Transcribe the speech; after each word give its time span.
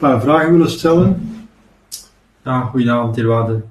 paar 0.00 0.20
vragen 0.20 0.52
willen 0.52 0.70
stellen. 0.70 1.22
Ja, 2.44 2.60
goedenavond, 2.60 3.16
eerwaarde. 3.16 3.62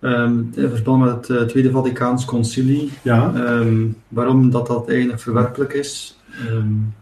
Um, 0.00 0.50
in 0.54 0.68
verband 0.68 1.04
met 1.04 1.10
het 1.10 1.28
uh, 1.28 1.42
Tweede 1.42 1.70
Vaticaans 1.70 2.24
Concilie, 2.24 2.92
Ja, 3.02 3.34
um, 3.34 3.96
waarom 4.08 4.50
dat 4.50 4.66
dat 4.66 4.88
eigenlijk 4.88 5.20
verwerpelijk 5.20 5.72
is. 5.72 6.20
Um, 6.50 6.94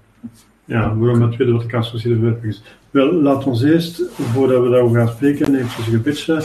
ja 0.64 0.96
waarom 0.96 1.22
het 1.22 1.32
Tweede 1.32 1.52
Vaticaanse 1.52 1.90
Concilie 1.90 2.16
verwerpelijk 2.16 2.56
is. 2.56 2.62
Wel, 2.90 3.12
laat 3.12 3.44
ons 3.44 3.62
eerst, 3.62 4.02
voordat 4.12 4.62
we 4.62 4.70
daarover 4.70 4.98
gaan 4.98 5.14
spreken, 5.14 5.54
eventjes 5.54 5.86
een 5.86 5.92
gebedje. 5.92 6.42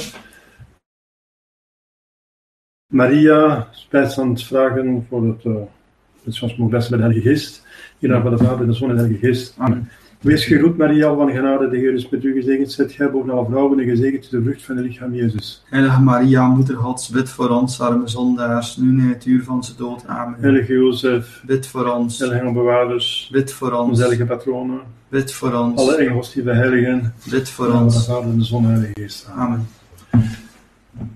Maria, 2.87 3.67
spijt 3.71 4.17
aan 4.17 4.29
het 4.29 4.43
vragen 4.43 5.05
voor 5.09 5.27
het, 5.27 5.43
uh, 5.43 5.55
het 6.23 6.33
soms 6.33 6.55
moet 6.55 6.69
best 6.69 6.89
bij 6.89 6.97
de 6.97 7.03
Heilige 7.03 7.29
Geest. 7.29 7.65
In 7.99 8.09
naam 8.09 8.21
van 8.21 8.35
de 8.35 8.43
Vader, 8.43 8.65
de 8.65 8.73
Zoon 8.73 8.89
en 8.89 8.95
de 8.95 9.01
Heilige 9.01 9.25
Geest. 9.25 9.55
Amen. 9.57 9.89
Wees 10.21 10.45
gegroet, 10.45 10.77
Maria, 10.77 11.15
van 11.15 11.31
genade, 11.31 11.69
de 11.69 11.77
Heer 11.77 11.93
is 11.93 12.09
met 12.09 12.23
u 12.23 12.33
gezegend. 12.33 12.71
Zet 12.71 12.91
gij 12.91 13.11
boven 13.11 13.29
alle 13.29 13.45
vrouwen 13.45 13.79
en 13.79 13.85
gezegend 13.85 14.29
de 14.29 14.41
vrucht 14.41 14.63
van 14.63 14.75
de 14.75 14.81
lichaam 14.81 15.13
Jezus. 15.13 15.63
Heilige 15.69 16.01
Maria, 16.01 16.47
Moeder 16.47 16.75
Gods, 16.75 17.09
bid 17.09 17.29
voor 17.29 17.49
ons, 17.49 17.81
arme 17.81 18.07
zondaars, 18.07 18.77
nu 18.77 19.01
in 19.01 19.09
het 19.09 19.25
uur 19.25 19.43
van 19.43 19.55
onze 19.55 19.75
dood. 19.75 20.07
Amen. 20.07 20.35
Heilige 20.39 20.73
Jozef, 20.73 21.41
Bid 21.45 21.67
voor 21.67 21.85
ons, 21.85 22.19
heilige 22.19 22.41
engelbewaarders, 22.41 23.29
bid 23.31 23.53
voor 23.53 23.71
ons, 23.71 23.89
onze 23.89 24.01
heilige 24.01 24.25
patronen, 24.25 24.79
bid 25.09 25.33
voor 25.33 25.53
ons, 25.53 25.79
alle 25.79 25.95
engels 25.95 26.33
die 26.33 26.43
we 26.43 26.53
heiligen, 26.53 27.13
bid 27.29 27.49
voor 27.49 27.67
de 27.67 27.73
ons. 27.73 28.05
Vader 28.05 28.23
en 28.23 28.39
de 28.39 28.49
en 28.55 28.61
de 28.61 28.67
Heilige 28.67 29.01
Geest. 29.01 29.27
Amen. 29.35 29.67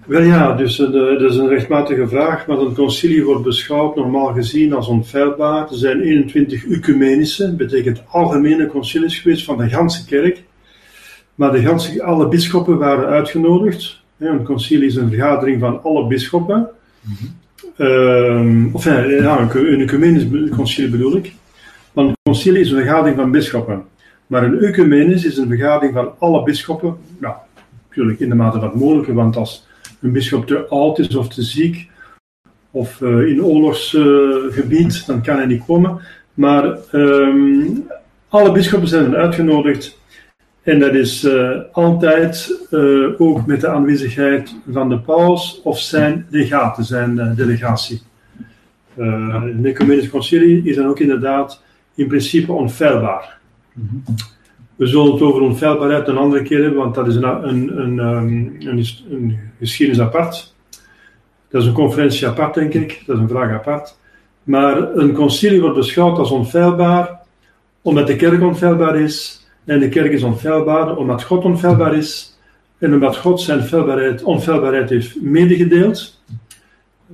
Wel 0.06 0.22
ja, 0.22 0.54
dus 0.54 0.80
eh, 0.80 0.92
dat 0.92 1.22
is 1.22 1.38
een 1.38 1.48
rechtmatige 1.48 2.08
vraag, 2.08 2.48
maar 2.48 2.58
een 2.58 2.74
concilie 2.74 3.26
wordt 3.26 3.44
beschouwd 3.44 3.96
normaal 3.96 4.34
gezien 4.34 4.74
als 4.74 4.88
onfeilbaar. 4.88 5.70
Er 5.70 5.78
zijn 5.78 6.02
21 6.02 6.68
ecumenische, 6.68 7.56
betekent 7.56 8.04
algemene 8.08 8.68
concilies 8.68 9.20
geweest 9.20 9.46
van 9.46 9.58
de 9.58 9.70
ganse 9.70 10.06
kerk. 10.06 10.44
Maar 11.36 11.52
de 11.52 11.62
ganse, 11.62 12.04
alle 12.04 12.28
bisschoppen 12.28 12.78
waren 12.78 13.08
uitgenodigd. 13.08 14.02
Een 14.18 14.44
concilie 14.44 14.88
is 14.88 14.96
een 14.96 15.10
vergadering 15.10 15.60
van 15.60 15.84
alle 15.84 16.08
bisschoppen. 16.08 16.70
Ehm, 17.78 18.68
of 18.72 18.84
ja, 18.84 19.40
een, 19.40 19.74
een 19.74 19.82
ecumenisch 19.82 20.50
concilie 20.50 20.90
bedoel 20.90 21.16
ik. 21.16 21.34
Want 21.94 22.10
een 22.10 22.16
concilie 22.24 22.60
is 22.60 22.72
een 22.72 22.78
vergadering 22.78 23.18
van 23.18 23.32
bisschoppen. 23.32 23.84
Maar 24.28 24.44
een 24.44 24.60
ecumenisch 24.60 25.26
is 25.26 25.38
een 25.38 25.48
vergadering 25.48 25.94
van 25.94 26.14
alle 26.20 26.44
bisschoppen. 26.44 26.98
Nou, 27.20 27.36
natuurlijk 27.88 28.20
in 28.20 28.30
de 28.30 28.36
mate 28.36 28.60
van 28.60 28.70
het 28.70 28.80
mogelijke, 28.80 29.14
want 29.14 29.36
als 29.36 29.65
een 30.06 30.12
bisschop 30.12 30.48
te 30.48 30.66
oud 30.68 31.00
is 31.00 31.16
of 31.16 31.28
te 31.28 31.42
ziek 31.42 31.90
of 32.72 33.02
eh, 33.02 33.28
in 33.28 33.44
oorlogsgebied, 33.44 35.06
dan 35.06 35.22
kan 35.22 35.36
hij 35.36 35.46
niet 35.46 35.66
komen. 35.66 36.00
Maar 36.34 36.78
ehm, 36.92 37.68
alle 38.30 38.52
bisschoppen 38.52 38.90
zijn 38.90 39.16
uitgenodigd 39.16 39.98
en 40.66 40.80
dat 40.80 40.94
is 40.94 41.24
eh, 41.24 41.60
altijd 41.72 42.66
eh, 42.70 43.22
ook 43.22 43.46
met 43.46 43.62
de 43.62 43.68
aanwezigheid 43.68 44.56
van 44.72 44.90
de 44.90 45.00
paus 45.00 45.62
of 45.64 45.80
zijn 45.80 46.26
legaten, 46.30 46.84
zijn 46.84 47.36
delegatie. 47.36 48.02
Eh, 48.96 49.06
Een 49.44 49.66
ecumenisch 49.66 50.10
concilie 50.10 50.64
is 50.64 50.76
dan 50.76 50.86
ook 50.86 51.00
inderdaad 51.00 51.62
in 51.96 52.08
principe 52.08 52.52
onfeilbaar. 52.52 53.38
We 54.76 54.88
zullen 54.88 55.12
het 55.12 55.22
over 55.22 55.42
onfeilbaarheid 55.42 56.08
een 56.08 56.18
andere 56.18 56.44
keer 56.44 56.62
hebben, 56.62 56.80
want 56.80 56.96
dat 56.96 57.08
is 57.08 57.16
een, 57.16 57.24
een, 57.24 57.80
een, 57.80 58.00
ehm, 58.00 58.68
een, 58.70 58.86
een 59.10 59.40
geschiedenis 59.60 60.02
apart. 60.02 60.54
Dat 61.50 61.62
is 61.62 61.68
een 61.68 61.74
conferentie 61.74 62.28
apart, 62.28 62.54
denk 62.54 62.74
ik. 62.74 63.04
Dat 63.06 63.16
is 63.16 63.22
een 63.22 63.30
vraag 63.30 63.52
apart. 63.52 63.98
Maar 64.44 64.96
een 64.96 65.14
concilie 65.14 65.62
wordt 65.62 65.76
beschouwd 65.76 66.18
als 66.18 66.32
onfeilbaar, 66.32 67.20
omdat 67.82 68.08
de 68.08 68.16
kerk 68.16 68.42
onfeilbaar 68.42 69.00
is. 69.00 69.48
En 69.66 69.80
de 69.80 69.90
kerk 69.90 70.12
is 70.12 70.24
onfeilbaar 70.24 70.96
omdat 70.96 71.24
God 71.24 71.44
onfeilbaar 71.44 71.96
is. 71.96 72.40
En 72.78 72.94
omdat 72.94 73.18
God 73.18 73.42
zijn 73.42 73.64
feilbaarheid, 73.64 74.24
onfeilbaarheid 74.24 74.90
heeft 74.90 75.22
medegedeeld. 75.22 76.22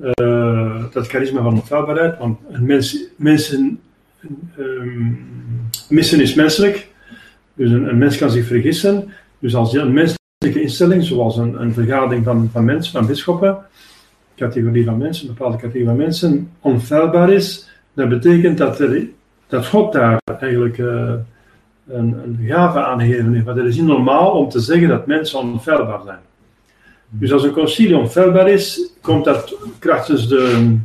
Eh, 0.02 0.84
dat 0.92 1.08
charisma 1.08 1.42
van 1.42 1.54
onfeilbaarheid. 1.54 2.18
Want 2.18 2.40
mensen, 3.18 3.80
ehm, 4.58 5.14
missen 5.90 6.22
is 6.22 6.34
menselijk. 6.34 6.91
Dus 7.62 7.72
een, 7.72 7.90
een 7.90 7.98
mens 7.98 8.18
kan 8.18 8.32
zich 8.32 8.46
vergissen. 8.46 9.10
Dus 9.40 9.56
als 9.56 9.74
een 9.74 9.94
menselijke 9.94 10.62
instelling, 10.62 11.04
zoals 11.04 11.38
een, 11.38 11.62
een 11.62 11.74
vergadering 11.74 12.26
van, 12.26 12.50
van 12.52 12.66
mensen, 12.66 12.92
van 12.92 13.06
bisschoppen, 13.06 13.58
categorie 14.36 14.86
van 14.86 14.98
mensen, 14.98 15.28
een 15.28 15.34
bepaalde 15.34 15.58
categorie 15.58 15.86
van 15.86 15.96
mensen, 15.96 16.52
onfeilbaar 16.60 17.32
is, 17.32 17.70
dat 17.94 18.10
betekent 18.10 18.58
dat, 18.58 18.80
er, 18.80 19.08
dat 19.48 19.68
God 19.68 19.94
daar 19.94 20.18
eigenlijk 20.40 20.78
eh, 20.78 21.14
een, 21.88 22.16
een 22.24 22.40
gave 22.48 22.80
aan 22.80 23.00
gegeven 23.00 23.34
heeft. 23.34 23.46
Maar 23.46 23.56
het 23.56 23.66
is 23.66 23.76
niet 23.76 23.86
normaal 23.86 24.32
om 24.32 24.50
te 24.50 24.60
zeggen 24.60 24.88
dat 24.88 25.08
mensen 25.08 25.40
onfeilbaar 25.40 26.02
zijn. 26.06 26.20
Dus 27.10 27.34
als 27.34 27.44
een 27.44 27.52
concilie 27.52 27.98
onfeilbaar 27.98 28.50
is, 28.50 28.92
komt 29.02 29.26
dat 29.26 29.56
krachtens 29.80 30.28
de, 30.28 30.78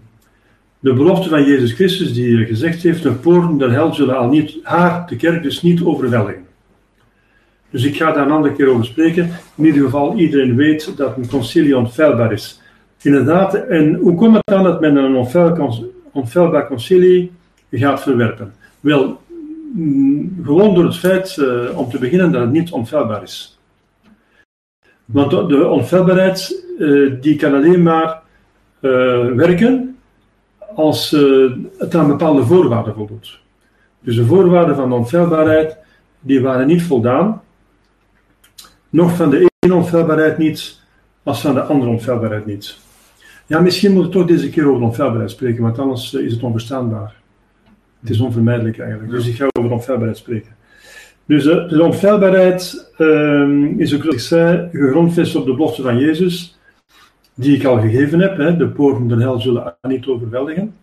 de 0.78 0.92
belofte 0.92 1.28
van 1.28 1.44
Jezus 1.44 1.72
Christus, 1.72 2.12
die 2.12 2.44
gezegd 2.44 2.82
heeft: 2.82 3.02
De 3.02 3.12
poorten 3.12 3.58
der 3.58 3.72
hel 3.72 3.94
zullen 3.94 4.16
al 4.16 4.28
niet, 4.28 4.58
haar, 4.62 5.06
de 5.08 5.16
kerk, 5.16 5.42
dus 5.42 5.62
niet 5.62 5.82
overweldigen. 5.82 6.45
Dus 7.76 7.84
ik 7.84 7.96
ga 7.96 8.12
daar 8.12 8.26
een 8.26 8.32
andere 8.32 8.54
keer 8.54 8.68
over 8.68 8.84
spreken. 8.84 9.30
In 9.54 9.64
ieder 9.64 9.82
geval, 9.82 10.16
iedereen 10.16 10.56
weet 10.56 10.96
dat 10.96 11.16
een 11.16 11.28
concilie 11.28 11.76
onfeilbaar 11.76 12.32
is. 12.32 12.60
Inderdaad, 13.02 13.54
en 13.54 13.94
hoe 13.94 14.14
komt 14.14 14.34
het 14.34 14.46
dan 14.46 14.62
dat 14.62 14.80
men 14.80 14.96
een 14.96 15.14
onfeil, 15.14 15.74
onfeilbaar 16.12 16.66
concilie 16.66 17.32
gaat 17.70 18.02
verwerpen? 18.02 18.54
Wel, 18.80 19.20
mm, 19.72 20.40
gewoon 20.44 20.74
door 20.74 20.84
het 20.84 20.96
feit, 20.96 21.38
eh, 21.38 21.78
om 21.78 21.90
te 21.90 21.98
beginnen, 21.98 22.32
dat 22.32 22.40
het 22.40 22.50
niet 22.50 22.70
onfeilbaar 22.70 23.22
is. 23.22 23.58
Want 25.04 25.30
de- 25.30 25.68
onfeilbaarheid, 25.68 26.64
eh, 26.78 27.12
die 27.20 27.36
kan 27.36 27.54
alleen 27.54 27.82
maar 27.82 28.22
eh, 28.80 29.26
werken 29.26 29.96
als 30.74 31.10
het 31.78 31.94
aan 31.94 32.08
bepaalde 32.08 32.42
voorwaarden 32.42 32.94
voldoet. 32.94 33.40
Dus 34.00 34.16
de 34.16 34.24
voorwaarden 34.24 34.76
van 34.76 34.88
de 34.88 34.94
onfeilbaarheid, 34.94 35.76
die 36.20 36.40
waren 36.40 36.66
niet 36.66 36.82
voldaan. 36.82 37.44
Nog 38.96 39.16
van 39.16 39.30
de 39.30 39.50
ene 39.58 39.74
onfeilbaarheid 39.74 40.38
niet, 40.38 40.80
als 41.22 41.40
van 41.40 41.54
de 41.54 41.60
andere 41.60 41.90
onfeilbaarheid 41.90 42.46
niet. 42.46 42.78
Ja, 43.46 43.60
misschien 43.60 43.92
moet 43.92 44.04
ik 44.04 44.10
toch 44.10 44.26
deze 44.26 44.50
keer 44.50 44.68
over 44.68 44.82
onfeilbaarheid 44.82 45.30
spreken, 45.30 45.62
want 45.62 45.78
anders 45.78 46.14
eh, 46.14 46.24
is 46.24 46.32
het 46.32 46.42
onverstaanbaar. 46.42 47.14
Het 48.00 48.10
is 48.10 48.20
onvermijdelijk 48.20 48.78
eigenlijk. 48.78 49.10
Dus 49.10 49.26
ik 49.26 49.36
ga 49.36 49.46
over 49.58 49.70
onfeilbaarheid 49.70 50.18
spreken. 50.18 50.54
Dus 51.24 51.46
eh, 51.46 51.68
de 51.68 51.82
onfeilbaarheid 51.82 52.92
ehm, 52.96 53.64
is 53.80 53.94
ook, 53.94 54.00
zoals 54.00 54.16
ik 54.16 54.20
zei, 54.20 54.68
gegrondvest 54.72 55.36
op 55.36 55.46
de 55.46 55.54
belofte 55.54 55.82
van 55.82 55.98
Jezus, 55.98 56.58
die 57.34 57.56
ik 57.56 57.64
al 57.64 57.80
gegeven 57.80 58.20
heb. 58.20 58.36
Hè. 58.36 58.56
De 58.56 58.68
poorten 58.68 59.08
der 59.08 59.18
hel 59.18 59.40
zullen 59.40 59.76
niet 59.82 60.06
overweldigen. 60.06 60.74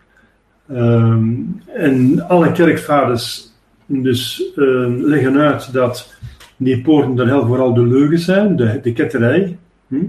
Ehm, 0.68 1.32
en 1.66 2.24
alle 2.28 2.52
kerkvaders 2.52 3.52
dus, 3.86 4.52
ehm, 4.56 5.00
leggen 5.00 5.36
uit 5.36 5.72
dat 5.72 6.14
die 6.56 6.80
poorten 6.82 7.16
der 7.16 7.26
hel 7.26 7.46
vooral 7.46 7.74
de 7.74 7.86
leugen 7.86 8.18
zijn, 8.18 8.56
de, 8.56 8.80
de 8.82 8.92
ketterij. 8.92 9.56
Hm? 9.88 10.04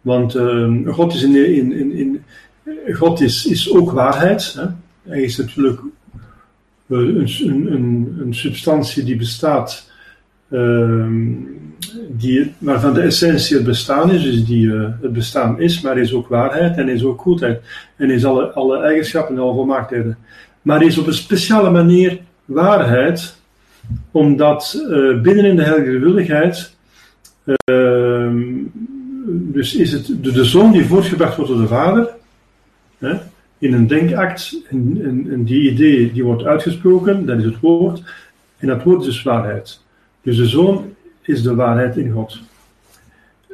Want 0.00 0.34
ehm, 0.34 0.86
God 0.86 1.14
is, 1.14 1.22
in, 1.22 1.34
in, 1.34 1.72
in, 1.72 1.92
in, 1.92 2.22
God 2.94 3.20
is, 3.20 3.46
is 3.46 3.72
ook 3.72 3.90
waarheid. 3.90 4.54
Hè? 4.58 4.66
Hij 5.02 5.22
is 5.22 5.36
natuurlijk 5.36 5.80
eh, 6.86 6.98
een, 6.98 7.28
een, 7.40 7.72
een, 7.72 8.16
een 8.20 8.34
substantie 8.34 9.04
die 9.04 9.16
bestaat, 9.16 9.90
ehm, 10.50 11.32
die, 12.08 12.54
waarvan 12.58 12.94
de 12.94 13.00
essentie 13.00 13.56
het 13.56 13.64
bestaan 13.64 14.10
is, 14.10 14.22
dus 14.22 14.44
die 14.44 14.74
eh, 14.74 14.88
het 15.00 15.12
bestaan 15.12 15.60
is, 15.60 15.80
maar 15.80 15.98
is 15.98 16.12
ook 16.12 16.28
waarheid 16.28 16.76
en 16.76 16.88
is 16.88 17.02
ook 17.02 17.20
goedheid. 17.20 17.62
En 17.96 18.10
is 18.10 18.24
alle, 18.24 18.50
alle 18.50 18.78
eigenschappen 18.82 19.34
en 19.34 19.42
alle 19.42 19.54
volmaaktheden. 19.54 20.18
Maar 20.62 20.82
is 20.82 20.98
op 20.98 21.06
een 21.06 21.12
speciale 21.12 21.70
manier 21.70 22.20
waarheid, 22.44 23.39
omdat 24.10 24.84
eh, 24.90 25.20
binnen 25.20 25.44
in 25.44 25.56
de 25.56 25.62
heilige 25.62 25.90
gewilligheid 25.90 26.76
ehm, 27.44 28.42
dus 29.30 29.74
is 29.74 29.92
het 29.92 30.24
de, 30.24 30.44
zoon 30.44 30.72
die 30.72 30.84
voortgebracht 30.84 31.36
wordt 31.36 31.50
door 31.50 31.60
de 31.60 31.66
vader, 31.66 32.08
hè, 32.98 33.14
in 33.58 33.72
een 33.72 33.86
denkact, 33.86 34.56
en, 34.68 35.44
die 35.44 35.70
idee 35.70 36.12
die 36.12 36.24
wordt 36.24 36.44
uitgesproken, 36.44 37.26
dat 37.26 37.38
is 37.38 37.44
het 37.44 37.60
woord, 37.60 38.02
en 38.58 38.66
dat 38.66 38.82
woord 38.82 39.00
is 39.00 39.06
dus 39.06 39.22
waarheid. 39.22 39.80
Dus 40.22 40.36
de 40.36 40.46
zoon 40.46 40.94
is 41.22 41.42
de 41.42 41.54
waarheid 41.54 41.96
in 41.96 42.10
God. 42.10 42.40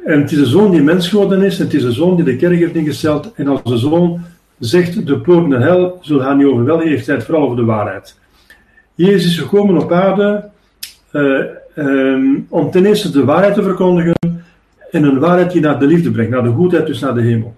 En 0.05 0.21
het 0.21 0.31
is 0.31 0.37
de 0.37 0.45
zoon 0.45 0.71
die 0.71 0.81
mens 0.81 1.09
geworden 1.09 1.41
is, 1.41 1.59
en 1.59 1.65
het 1.65 1.73
is 1.73 1.81
de 1.81 1.91
zoon 1.91 2.15
die 2.15 2.25
de 2.25 2.35
kerk 2.35 2.57
heeft 2.57 2.75
ingesteld, 2.75 3.33
en 3.33 3.47
als 3.47 3.63
de 3.63 3.77
zoon 3.77 4.21
zegt, 4.59 5.07
de 5.07 5.19
poorten 5.19 5.49
der 5.49 5.61
hel 5.61 5.99
zullen 6.01 6.25
haar 6.25 6.35
niet 6.35 6.45
overweldigen, 6.45 6.91
heeft 6.91 7.05
hij 7.05 7.15
het 7.15 7.25
vooral 7.25 7.43
over 7.43 7.55
de 7.55 7.63
waarheid. 7.63 8.17
Jezus 8.97 9.25
is 9.25 9.39
gekomen 9.39 9.81
op 9.83 9.91
aarde 9.91 10.49
eh, 11.11 11.39
ehm, 11.75 12.39
om 12.49 12.71
ten 12.71 12.85
eerste 12.85 13.11
de 13.11 13.25
waarheid 13.25 13.53
te 13.53 13.63
verkondigen, 13.63 14.15
en 14.91 15.03
een 15.03 15.19
waarheid 15.19 15.51
die 15.51 15.61
naar 15.61 15.79
de 15.79 15.87
liefde 15.87 16.11
brengt, 16.11 16.31
naar 16.31 16.43
de 16.43 16.49
goedheid, 16.49 16.85
dus 16.85 16.99
naar 16.99 17.13
de 17.13 17.21
hemel. 17.21 17.55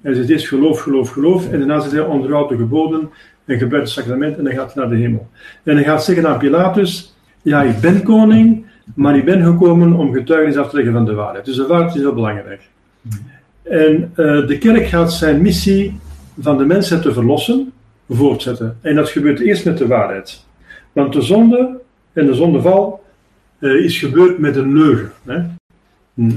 Hij 0.00 0.14
zegt 0.14 0.28
eerst 0.28 0.48
geloof, 0.48 0.80
geloof, 0.80 1.10
geloof, 1.10 1.50
en 1.50 1.58
daarna 1.58 1.80
zegt 1.80 1.92
hij 1.92 2.00
onderhoud 2.00 2.48
de 2.48 2.56
geboden 2.56 3.10
en 3.44 3.58
gebruik 3.58 3.82
het 3.82 3.92
sacrament 3.92 4.36
en 4.38 4.44
dan 4.44 4.52
gaat 4.52 4.74
hij 4.74 4.82
naar 4.82 4.92
de 4.92 5.00
hemel. 5.00 5.28
En 5.62 5.74
hij 5.74 5.84
gaat 5.84 6.04
zeggen 6.04 6.26
aan 6.26 6.38
Pilatus, 6.38 7.14
ja, 7.42 7.62
ik 7.62 7.80
ben 7.80 8.02
koning, 8.02 8.66
maar 8.94 9.16
ik 9.16 9.24
ben 9.24 9.44
gekomen 9.44 9.92
om 9.92 10.12
getuigenis 10.12 10.56
af 10.56 10.68
te 10.68 10.76
leggen 10.76 10.94
van 10.94 11.04
de 11.04 11.14
waarheid. 11.14 11.44
Dus 11.44 11.56
de 11.56 11.66
waarheid 11.66 11.94
is 11.94 12.00
heel 12.00 12.14
belangrijk. 12.14 12.68
En 13.62 14.12
uh, 14.16 14.46
de 14.46 14.58
kerk 14.58 14.86
gaat 14.86 15.12
zijn 15.12 15.42
missie 15.42 15.98
van 16.40 16.58
de 16.58 16.64
mensen 16.64 17.00
te 17.00 17.12
verlossen 17.12 17.72
voortzetten. 18.08 18.78
En 18.80 18.94
dat 18.94 19.10
gebeurt 19.10 19.40
eerst 19.40 19.64
met 19.64 19.78
de 19.78 19.86
waarheid. 19.86 20.46
Want 20.92 21.12
de 21.12 21.22
zonde 21.22 21.80
en 22.12 22.26
de 22.26 22.34
zondeval 22.34 23.04
uh, 23.58 23.84
is 23.84 23.98
gebeurd 23.98 24.38
met 24.38 24.56
een 24.56 24.72
leugen. 24.72 25.12
Hè? 25.24 25.42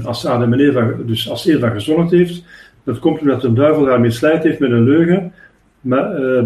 Als 0.04 0.26
Adam 0.26 0.52
en 0.52 0.60
Eva, 0.60 0.94
dus 1.06 1.30
als 1.30 1.46
Eva 1.46 1.68
gezondigd 1.68 2.10
heeft, 2.10 2.42
dat 2.84 2.98
komt 2.98 3.20
omdat 3.20 3.40
de 3.40 3.52
duivel 3.52 3.88
haar 3.88 4.00
misleid 4.00 4.42
heeft 4.42 4.58
met 4.58 4.70
een 4.70 4.84
leugen. 4.84 5.32
Maar 5.80 6.20
uh, 6.20 6.44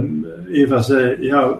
Eva 0.51 0.83
zei, 0.83 1.17
ja, 1.21 1.59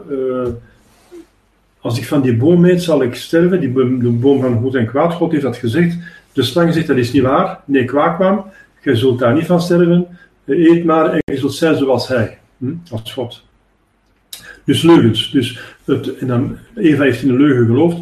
als 1.83 1.99
ik 1.99 2.07
van 2.07 2.23
die 2.23 2.37
boom 2.37 2.65
eet, 2.65 2.83
zal 2.83 3.03
ik 3.03 3.15
sterven. 3.15 3.61
Die 3.61 3.71
boom, 3.71 3.99
de 3.99 4.11
boom 4.11 4.41
van 4.41 4.61
goed 4.61 4.75
en 4.75 4.87
kwaad, 4.87 5.15
God 5.15 5.31
heeft 5.31 5.43
dat 5.43 5.57
gezegd. 5.57 5.97
De 6.33 6.43
slang 6.43 6.73
zegt, 6.73 6.87
dat 6.87 6.97
is 6.97 7.13
niet 7.13 7.23
waar. 7.23 7.61
Nee, 7.65 7.85
kwaad. 7.85 8.45
Je 8.83 8.97
zult 8.97 9.19
daar 9.19 9.35
niet 9.35 9.47
van 9.47 9.61
sterven. 9.61 10.07
Eet 10.47 10.85
maar 10.85 11.11
en 11.11 11.21
je 11.25 11.37
zult 11.37 11.55
zijn 11.55 11.77
zoals 11.77 12.09
hij. 12.09 12.39
Hm? 12.59 12.73
Als 12.91 13.13
God. 13.13 13.45
Dus 14.65 14.83
leugens. 14.83 15.31
Dus 15.31 15.61
het, 15.85 16.17
en 16.17 16.27
dan, 16.27 16.57
Eva 16.75 17.03
heeft 17.03 17.23
in 17.23 17.29
de 17.29 17.39
leugen 17.39 17.67
geloofd. 17.67 17.97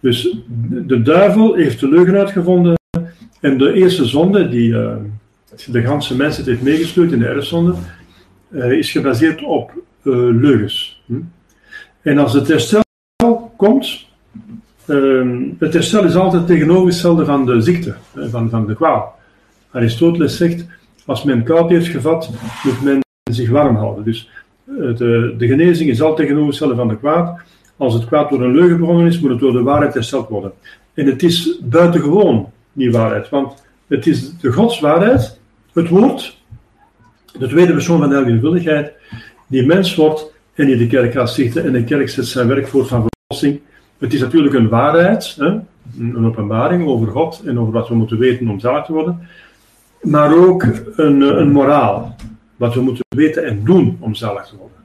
Dus 0.00 0.36
de 0.68 1.02
duivel 1.02 1.54
heeft 1.54 1.80
de 1.80 1.88
leugen 1.88 2.14
uitgevonden. 2.14 2.74
En 3.40 3.58
de 3.58 3.72
eerste 3.72 4.04
zonde, 4.04 4.48
die 4.48 4.68
uh, 4.68 4.94
de 5.66 5.82
ganse 5.82 6.16
mensheid 6.16 6.46
heeft 6.46 6.62
meegesleurd 6.62 7.12
in 7.12 7.18
de 7.18 7.26
erfzonde, 7.26 7.74
uh, 8.50 8.70
is 8.70 8.90
gebaseerd 8.90 9.42
op 9.42 9.72
uh, 10.02 10.14
leugens. 10.40 11.02
Hm? 11.06 11.20
En 12.02 12.18
als 12.18 12.32
het 12.32 12.48
herstel 12.48 12.82
komt, 13.56 14.06
het 15.58 15.72
herstel 15.72 16.04
is 16.04 16.14
altijd 16.14 16.46
tegenovergestelde 16.46 17.24
van 17.24 17.46
de 17.46 17.60
ziekte, 17.60 17.94
van, 18.14 18.50
van 18.50 18.66
de 18.66 18.74
kwaal. 18.74 19.18
Aristoteles 19.70 20.36
zegt, 20.36 20.66
als 21.04 21.24
men 21.24 21.42
koud 21.42 21.70
heeft 21.70 21.86
gevat, 21.86 22.30
moet 22.64 22.82
men 22.82 23.00
zich 23.30 23.50
warm 23.50 23.76
houden. 23.76 24.04
Dus 24.04 24.30
de, 24.64 25.34
de 25.38 25.46
genezing 25.46 25.90
is 25.90 26.00
altijd 26.00 26.18
tegenovergestelde 26.18 26.74
van 26.74 26.88
de 26.88 26.98
kwaad. 26.98 27.40
Als 27.76 27.94
het 27.94 28.04
kwaad 28.04 28.30
door 28.30 28.42
een 28.42 28.54
leugen 28.54 28.78
begonnen 28.78 29.06
is, 29.06 29.20
moet 29.20 29.30
het 29.30 29.38
door 29.38 29.52
de 29.52 29.62
waarheid 29.62 29.94
hersteld 29.94 30.28
worden. 30.28 30.52
En 30.94 31.06
het 31.06 31.22
is 31.22 31.60
buitengewoon 31.62 32.50
die 32.72 32.92
waarheid, 32.92 33.28
want 33.28 33.64
het 33.86 34.06
is 34.06 34.38
de 34.38 34.52
godswaarheid, 34.52 35.38
het 35.72 35.88
woord, 35.88 36.42
de 37.38 37.48
tweede 37.48 37.72
persoon 37.72 37.98
van 37.98 38.08
de 38.08 38.14
helgevuldigheid, 38.14 38.92
die 39.46 39.66
mens 39.66 39.94
wordt 39.94 40.32
en 40.54 40.66
die 40.66 40.76
de 40.76 40.86
kerk 40.86 41.12
gaat 41.12 41.28
stichten 41.28 41.64
en 41.64 41.72
de 41.72 41.84
kerk 41.84 42.08
zet 42.08 42.26
zijn 42.26 42.48
werk 42.48 42.68
voor 42.68 42.86
van 42.86 43.06
verlossing. 43.08 43.60
Het 43.98 44.14
is 44.14 44.20
natuurlijk 44.20 44.54
een 44.54 44.68
waarheid, 44.68 45.36
hè? 45.38 45.58
een 45.98 46.26
openbaring 46.26 46.86
over 46.86 47.06
God 47.06 47.42
en 47.44 47.58
over 47.58 47.72
wat 47.72 47.88
we 47.88 47.94
moeten 47.94 48.18
weten 48.18 48.48
om 48.48 48.60
zalig 48.60 48.84
te 48.84 48.92
worden, 48.92 49.28
maar 50.00 50.36
ook 50.36 50.62
een, 50.96 51.20
een 51.20 51.50
moraal, 51.50 52.16
wat 52.56 52.74
we 52.74 52.80
moeten 52.80 53.04
weten 53.16 53.44
en 53.44 53.64
doen 53.64 53.96
om 54.00 54.14
zalig 54.14 54.46
te 54.46 54.56
worden. 54.56 54.76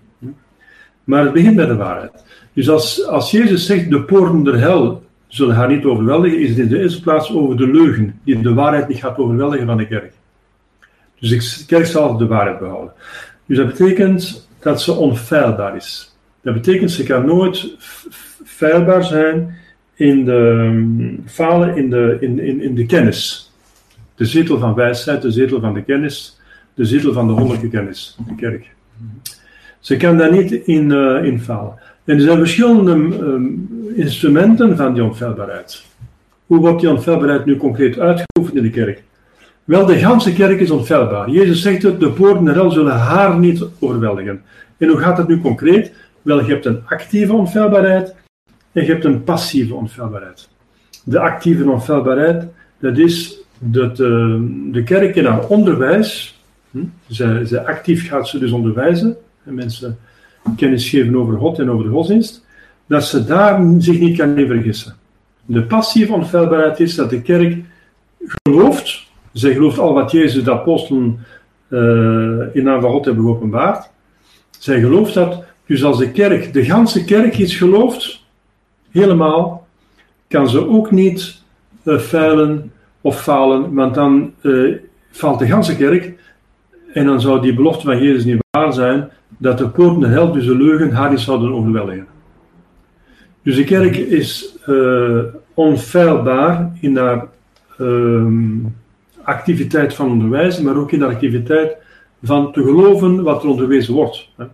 Maar 1.03 1.23
het 1.23 1.33
begint 1.33 1.55
met 1.55 1.67
de 1.67 1.75
waarheid. 1.75 2.23
Dus 2.53 2.69
als, 2.69 3.05
als 3.05 3.31
Jezus 3.31 3.65
zegt, 3.65 3.89
de 3.89 4.03
poorten 4.03 4.43
der 4.43 4.59
hel 4.59 5.03
zullen 5.27 5.55
haar 5.55 5.67
niet 5.67 5.85
overweldigen, 5.85 6.39
is 6.39 6.49
het 6.49 6.57
in 6.57 6.67
de 6.67 6.79
eerste 6.79 7.01
plaats 7.01 7.31
over 7.31 7.57
de 7.57 7.67
leugen, 7.67 8.19
die 8.23 8.41
de 8.41 8.53
waarheid 8.53 8.87
niet 8.87 8.97
gaat 8.97 9.17
overweldigen 9.17 9.65
van 9.65 9.77
de 9.77 9.87
kerk. 9.87 10.13
Dus 11.19 11.57
de 11.57 11.65
kerk 11.65 11.85
zal 11.85 12.17
de 12.17 12.27
waarheid 12.27 12.59
behouden. 12.59 12.93
Dus 13.45 13.57
dat 13.57 13.67
betekent 13.67 14.49
dat 14.59 14.81
ze 14.81 14.91
onfeilbaar 14.91 15.75
is. 15.75 16.17
Dat 16.41 16.53
betekent 16.53 16.91
ze 16.91 17.03
kan 17.03 17.25
nooit 17.25 17.75
feilbaar 18.45 19.03
zijn 19.03 19.57
in 19.93 20.25
de 20.25 21.15
falen 21.25 21.77
in 21.77 21.89
de, 21.89 22.17
in, 22.19 22.39
in, 22.39 22.61
in 22.61 22.75
de 22.75 22.85
kennis. 22.85 23.51
De 24.15 24.25
zetel 24.25 24.59
van 24.59 24.73
wijsheid, 24.73 25.21
de 25.21 25.31
zetel 25.31 25.59
van 25.59 25.73
de 25.73 25.83
kennis, 25.83 26.38
de 26.79 26.85
zetel 26.85 27.13
van 27.13 27.27
de 27.27 27.33
honderdste 27.33 27.67
kennis, 27.67 28.17
de 28.27 28.35
kerk. 28.35 28.69
Ze 29.79 29.97
kan 29.97 30.17
daar 30.17 30.31
niet 30.31 30.51
in, 30.51 30.89
uh, 30.89 31.23
in 31.23 31.39
falen. 31.39 31.73
En 32.03 32.15
er 32.15 32.21
zijn 32.21 32.37
verschillende 32.37 32.91
um, 32.91 33.69
instrumenten 33.95 34.77
van 34.77 34.93
die 34.93 35.03
onfeilbaarheid. 35.03 35.83
Hoe 36.45 36.59
wordt 36.59 36.79
die 36.79 36.89
onfeilbaarheid 36.89 37.45
nu 37.45 37.57
concreet 37.57 37.99
uitgeoefend 37.99 38.57
in 38.57 38.63
de 38.63 38.69
kerk? 38.69 39.03
Wel, 39.63 39.85
de 39.85 39.97
ganse 39.97 40.33
kerk 40.33 40.59
is 40.59 40.71
onfeilbaar. 40.71 41.29
Jezus 41.29 41.61
zegt 41.61 41.83
het, 41.83 41.99
de 41.99 42.11
poorten 42.11 42.45
der 42.45 42.53
hel 42.53 42.71
zullen 42.71 42.97
haar 42.97 43.39
niet 43.39 43.65
overweldigen. 43.79 44.41
En 44.77 44.87
hoe 44.87 44.97
gaat 44.97 45.17
dat 45.17 45.27
nu 45.27 45.41
concreet? 45.41 45.93
Wel, 46.21 46.45
je 46.45 46.51
hebt 46.51 46.65
een 46.65 46.81
actieve 46.85 47.33
onfeilbaarheid 47.33 48.15
en 48.71 48.85
je 48.85 48.91
hebt 48.91 49.05
een 49.05 49.23
passieve 49.23 49.73
onfeilbaarheid. 49.73 50.49
De 51.03 51.19
actieve 51.19 51.69
onfeilbaarheid, 51.69 52.45
dat 52.79 52.97
is 52.97 53.37
dat 53.57 53.97
de, 53.97 54.03
eh, 54.03 54.73
de 54.73 54.83
kerk 54.83 55.15
in 55.15 55.25
haar 55.25 55.47
onderwijs, 55.47 56.38
hm, 56.71 56.85
zij, 57.07 57.45
zij 57.45 57.65
actief 57.65 58.07
gaat 58.07 58.27
ze 58.27 58.39
dus 58.39 58.51
onderwijzen, 58.51 59.17
en 59.43 59.53
mensen 59.53 59.97
kennis 60.55 60.89
geven 60.89 61.15
over 61.15 61.37
God 61.37 61.59
en 61.59 61.71
over 61.71 61.85
de 61.85 61.91
godsdienst, 61.91 62.45
dat 62.87 63.03
ze 63.03 63.25
daar 63.25 63.65
zich 63.77 63.99
niet 63.99 64.17
kan 64.17 64.37
in 64.37 64.47
vergissen. 64.47 64.95
De 65.45 65.63
passieve 65.63 66.13
onfeilbaarheid 66.13 66.79
is 66.79 66.95
dat 66.95 67.09
de 67.09 67.21
kerk 67.21 67.63
gelooft, 68.25 69.07
zij 69.31 69.53
gelooft 69.53 69.79
al 69.79 69.93
wat 69.93 70.11
Jezus 70.11 70.43
de 70.43 70.51
apostelen 70.51 71.25
uh, 71.67 71.79
in 72.55 72.63
naam 72.63 72.81
van 72.81 72.91
God 72.91 73.05
hebben 73.05 73.23
geopenbaard, 73.23 73.89
zij 74.59 74.79
gelooft 74.79 75.13
dat, 75.13 75.43
dus 75.65 75.83
als 75.83 75.97
de 75.97 76.11
kerk, 76.11 76.53
de 76.53 76.65
ganse 76.65 77.05
kerk 77.05 77.37
iets 77.37 77.55
gelooft, 77.55 78.25
helemaal, 78.91 79.67
kan 80.27 80.49
ze 80.49 80.67
ook 80.67 80.91
niet 80.91 81.41
uh, 81.83 81.99
feilen 81.99 82.71
of 83.01 83.21
falen, 83.21 83.73
want 83.73 83.93
dan 83.93 84.33
uh, 84.41 84.75
valt 85.11 85.39
de 85.39 85.47
ganse 85.47 85.75
kerk 85.75 86.13
en 86.93 87.05
dan 87.05 87.21
zou 87.21 87.41
die 87.41 87.53
belofte 87.53 87.85
van 87.85 88.03
Jezus 88.03 88.25
niet 88.25 88.43
waar 88.49 88.73
zijn, 88.73 89.09
dat 89.37 89.57
de 89.57 89.69
poorten 89.69 89.99
de 89.99 90.31
dus 90.31 90.45
de 90.45 90.57
leugen, 90.57 90.91
haar 90.91 91.09
niet 91.09 91.19
zouden 91.19 91.53
overweldigen. 91.53 92.07
Dus 93.41 93.55
de 93.55 93.63
kerk 93.63 93.97
is 93.97 94.57
uh, 94.67 95.19
onfeilbaar 95.53 96.71
in 96.81 96.97
haar 96.97 97.27
uh, 97.77 98.25
activiteit 99.21 99.93
van 99.93 100.11
onderwijzen, 100.11 100.65
maar 100.65 100.75
ook 100.75 100.91
in 100.91 100.99
de 100.99 101.05
activiteit 101.05 101.77
van 102.23 102.51
te 102.51 102.63
geloven 102.63 103.23
wat 103.23 103.43
er 103.43 103.49
onderwezen 103.49 103.93
wordt. 103.93 104.29
Hè. 104.35 104.45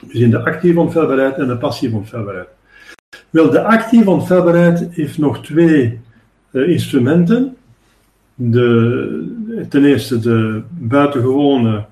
Dus 0.00 0.20
in 0.20 0.30
de 0.30 0.44
actieve 0.44 0.80
onfeilbaarheid 0.80 1.36
en 1.36 1.46
de 1.46 1.56
passieve 1.56 1.96
onfeilbaarheid. 1.96 2.48
Wel, 3.30 3.50
de 3.50 3.62
actieve 3.62 4.10
onfeilbaarheid 4.10 4.88
heeft 4.90 5.18
nog 5.18 5.42
twee 5.42 6.00
uh, 6.50 6.68
instrumenten. 6.68 7.56
De, 8.38 9.66
ten 9.68 9.84
eerste 9.84 10.18
de 10.18 10.62
buitengewone, 10.78 11.84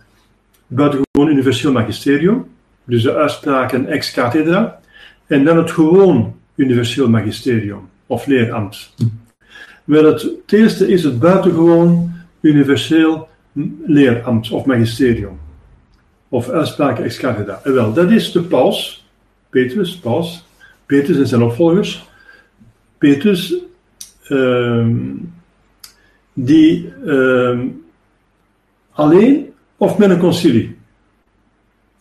buitengewoon 0.67 1.29
universeel 1.29 1.73
magisterium, 1.73 2.47
dus 2.85 3.03
de 3.03 3.15
uitspraken 3.15 3.87
ex 3.87 4.13
cathedra, 4.13 4.81
en 5.27 5.45
dan 5.45 5.57
het 5.57 5.71
gewoon 5.71 6.35
universeel 6.55 7.09
magisterium 7.09 7.89
of 8.07 8.27
leerambt. 8.27 8.95
Wel, 9.85 10.05
het 10.05 10.53
eerste 10.53 10.89
is 10.89 11.05
het 11.05 11.19
buitengewoon 11.19 12.13
universeel 12.41 13.29
leerambt 13.87 14.51
of 14.51 14.65
magisterium, 14.65 15.39
of 16.29 16.49
uitspraken 16.49 17.05
ex 17.05 17.19
cathedra. 17.19 17.61
En 17.65 17.75
wel, 17.75 17.93
dat 17.93 18.11
is 18.11 18.33
de 18.33 18.43
paus, 18.43 19.07
Petrus, 19.51 19.99
paus, 19.99 20.45
Petrus 20.87 21.17
en 21.17 21.27
zijn 21.27 21.43
opvolgers. 21.43 22.09
Petrus, 22.99 23.55
uh, 24.29 24.87
die 26.35 26.93
uh, 27.05 27.61
alleen 28.91 29.53
of 29.77 29.99
met 29.99 30.11
een 30.11 30.19
concilie. 30.19 30.77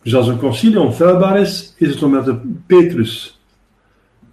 Dus 0.02 0.16
als 0.16 0.28
een 0.28 0.38
concilie 0.38 0.80
onfeilbaar 0.80 1.40
is, 1.40 1.74
is 1.78 1.88
het 1.88 2.04
omdat 2.04 2.26
de 2.26 2.36
Petrus 2.66 3.42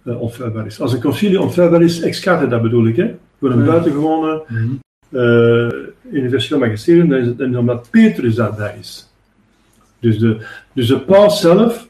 uh, 0.03 0.21
onfeilbaar 0.21 0.65
is. 0.65 0.81
Als 0.81 0.93
een 0.93 1.01
concilie 1.01 1.41
onfeilbaar 1.41 1.81
is, 1.81 2.01
ex 2.01 2.19
cathedra 2.19 2.59
bedoel 2.59 2.87
ik, 2.87 2.95
hè, 2.95 3.15
voor 3.39 3.51
een 3.51 3.59
ja. 3.59 3.65
buitengewone 3.65 4.43
mm 4.47 4.79
uh, 5.11 5.69
universeel 6.11 6.57
magisterium, 6.57 7.09
dan 7.09 7.19
is 7.19 7.27
het 7.27 7.37
dan 7.37 7.57
omdat 7.57 7.87
Petrus 7.89 8.35
daarbij 8.35 8.75
is. 8.79 9.09
Dus 9.99 10.19
de, 10.19 10.45
dus 10.73 10.87
de 10.87 10.99
paus 10.99 11.41
zelf 11.41 11.87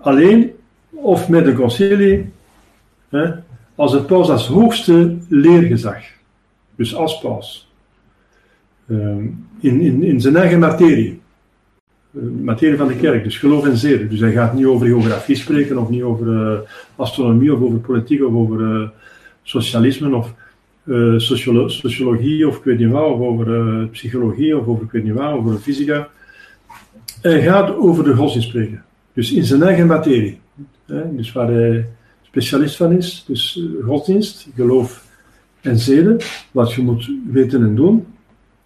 alleen 0.00 0.52
of 0.90 1.28
met 1.28 1.46
een 1.46 1.54
concilie, 1.54 2.32
hè, 3.08 3.30
als 3.74 3.92
het 3.92 4.06
paus 4.06 4.28
als 4.28 4.46
hoogste 4.46 5.16
leergezag, 5.28 6.02
dus 6.76 6.94
als 6.94 7.20
paus, 7.20 7.72
um, 8.88 9.46
in, 9.60 9.80
in, 9.80 10.02
in 10.02 10.20
zijn 10.20 10.36
eigen 10.36 10.58
materie, 10.58 11.20
uh, 12.10 12.22
materie 12.42 12.76
van 12.76 12.88
de 12.88 12.96
kerk, 12.96 13.24
dus 13.24 13.38
geloof 13.38 13.66
en 13.66 13.76
zeden. 13.76 14.08
Dus 14.10 14.20
hij 14.20 14.32
gaat 14.32 14.54
niet 14.54 14.64
over 14.64 14.86
geografie 14.86 15.36
spreken, 15.36 15.78
of 15.78 15.88
niet 15.88 16.02
over 16.02 16.26
uh, 16.26 16.58
astronomie, 16.96 17.54
of 17.54 17.60
over 17.60 17.78
politiek, 17.78 18.24
of 18.24 18.32
over 18.32 18.60
uh, 18.60 18.88
socialisme, 19.42 20.16
of 20.16 20.34
sociolo 21.16 21.68
sociologie, 21.68 22.48
of 22.48 22.56
ik 22.56 22.64
weet 22.64 22.78
niet 22.78 22.90
wat, 22.90 23.10
of 23.12 23.20
over 23.20 23.88
psychologie, 23.88 24.58
of 24.58 24.66
over 24.66 24.84
ik 24.84 24.90
weet 24.90 25.04
niet 25.04 25.14
wat, 25.14 25.32
over 25.32 25.58
fysica. 25.58 26.08
Hij 27.20 27.42
gaat 27.42 27.76
over 27.76 28.04
de 28.04 28.14
godsdienst 28.14 28.48
spreken. 28.48 28.84
Dus 29.12 29.32
in 29.32 29.44
zijn 29.44 29.62
eigen 29.62 29.86
materie. 29.86 30.38
Hè? 30.86 31.16
Dus 31.16 31.32
waar 31.32 31.48
hij 31.48 31.86
specialist 32.22 32.76
van 32.76 32.92
is. 32.92 33.24
Dus 33.26 33.60
godsdienst, 33.84 34.48
geloof 34.54 35.06
en 35.64 35.78
zeden, 35.78 36.18
wat 36.50 36.72
je 36.72 36.82
moet 36.82 37.10
weten 37.30 37.62
en 37.62 37.74
doen. 37.74 38.06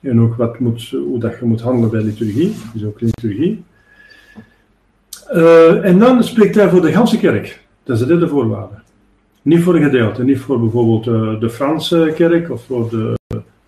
En 0.00 0.20
ook 0.20 0.34
wat 0.34 0.58
moet, 0.58 0.88
hoe 0.88 1.18
dat 1.18 1.38
je 1.38 1.44
moet 1.44 1.60
handelen 1.60 1.90
bij 1.90 2.02
liturgie, 2.02 2.54
dus 2.72 2.84
ook 2.84 3.00
liturgie. 3.00 3.64
Uh, 5.32 5.84
en 5.84 5.98
dan 5.98 6.24
spreekt 6.24 6.54
hij 6.54 6.68
voor 6.68 6.80
de 6.80 6.92
ganse 6.92 7.18
kerk. 7.18 7.60
Dat 7.82 7.96
is 7.96 8.02
de 8.02 8.08
derde 8.08 8.28
voorwaarde. 8.28 8.74
Niet 9.42 9.62
voor 9.62 9.76
een 9.76 9.82
gedeelte, 9.82 10.24
niet 10.24 10.38
voor 10.38 10.60
bijvoorbeeld 10.60 11.06
uh, 11.06 11.40
de 11.40 11.50
Franse 11.50 12.12
kerk 12.14 12.50
of 12.50 12.64
voor 12.64 12.90
de, 12.90 13.18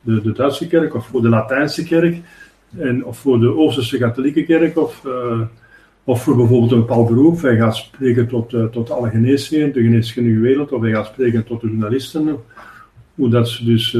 de, 0.00 0.22
de, 0.22 0.32
Duitse 0.32 0.66
kerk 0.66 0.94
of 0.94 1.06
voor 1.06 1.22
de 1.22 1.28
Latijnse 1.28 1.84
kerk 1.84 2.16
en, 2.78 3.04
of 3.04 3.18
voor 3.18 3.40
de 3.40 3.56
Oosterse 3.56 3.98
katholieke 3.98 4.44
kerk 4.44 4.78
of, 4.78 5.02
uh, 5.06 5.40
of 6.04 6.22
voor 6.22 6.36
bijvoorbeeld 6.36 6.72
een 6.72 6.80
bepaald 6.80 7.08
beroep. 7.08 7.42
Hij 7.42 7.56
gaat 7.56 7.76
spreken 7.76 8.28
tot, 8.28 8.54
tot 8.72 8.90
alle 8.90 9.10
geneesheeren, 9.10 9.72
de 9.72 9.82
geneeskundige 9.82 10.40
wereld, 10.40 10.72
of 10.72 10.80
hij 10.80 10.90
gaat 10.90 11.06
spreken 11.06 11.44
tot 11.44 11.60
de 11.60 11.66
journalisten. 11.66 12.38
Hoe 13.20 13.28
dat 13.28 13.48
ze 13.48 13.64
dus, 13.64 13.98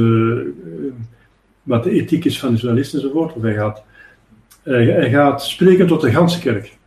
wat 1.63 1.83
de 1.83 1.91
ethiek 1.91 2.25
is 2.25 2.39
van 2.39 2.53
de 2.53 2.59
journalisten 2.59 3.01
enzovoort. 3.01 3.33
Of 3.33 3.41
hij 3.41 3.53
gaat, 3.53 3.83
hij 4.63 5.09
gaat 5.09 5.43
spreken 5.43 5.87
tot 5.87 6.01
de 6.01 6.11
ganse 6.11 6.39
kerk. 6.39 6.77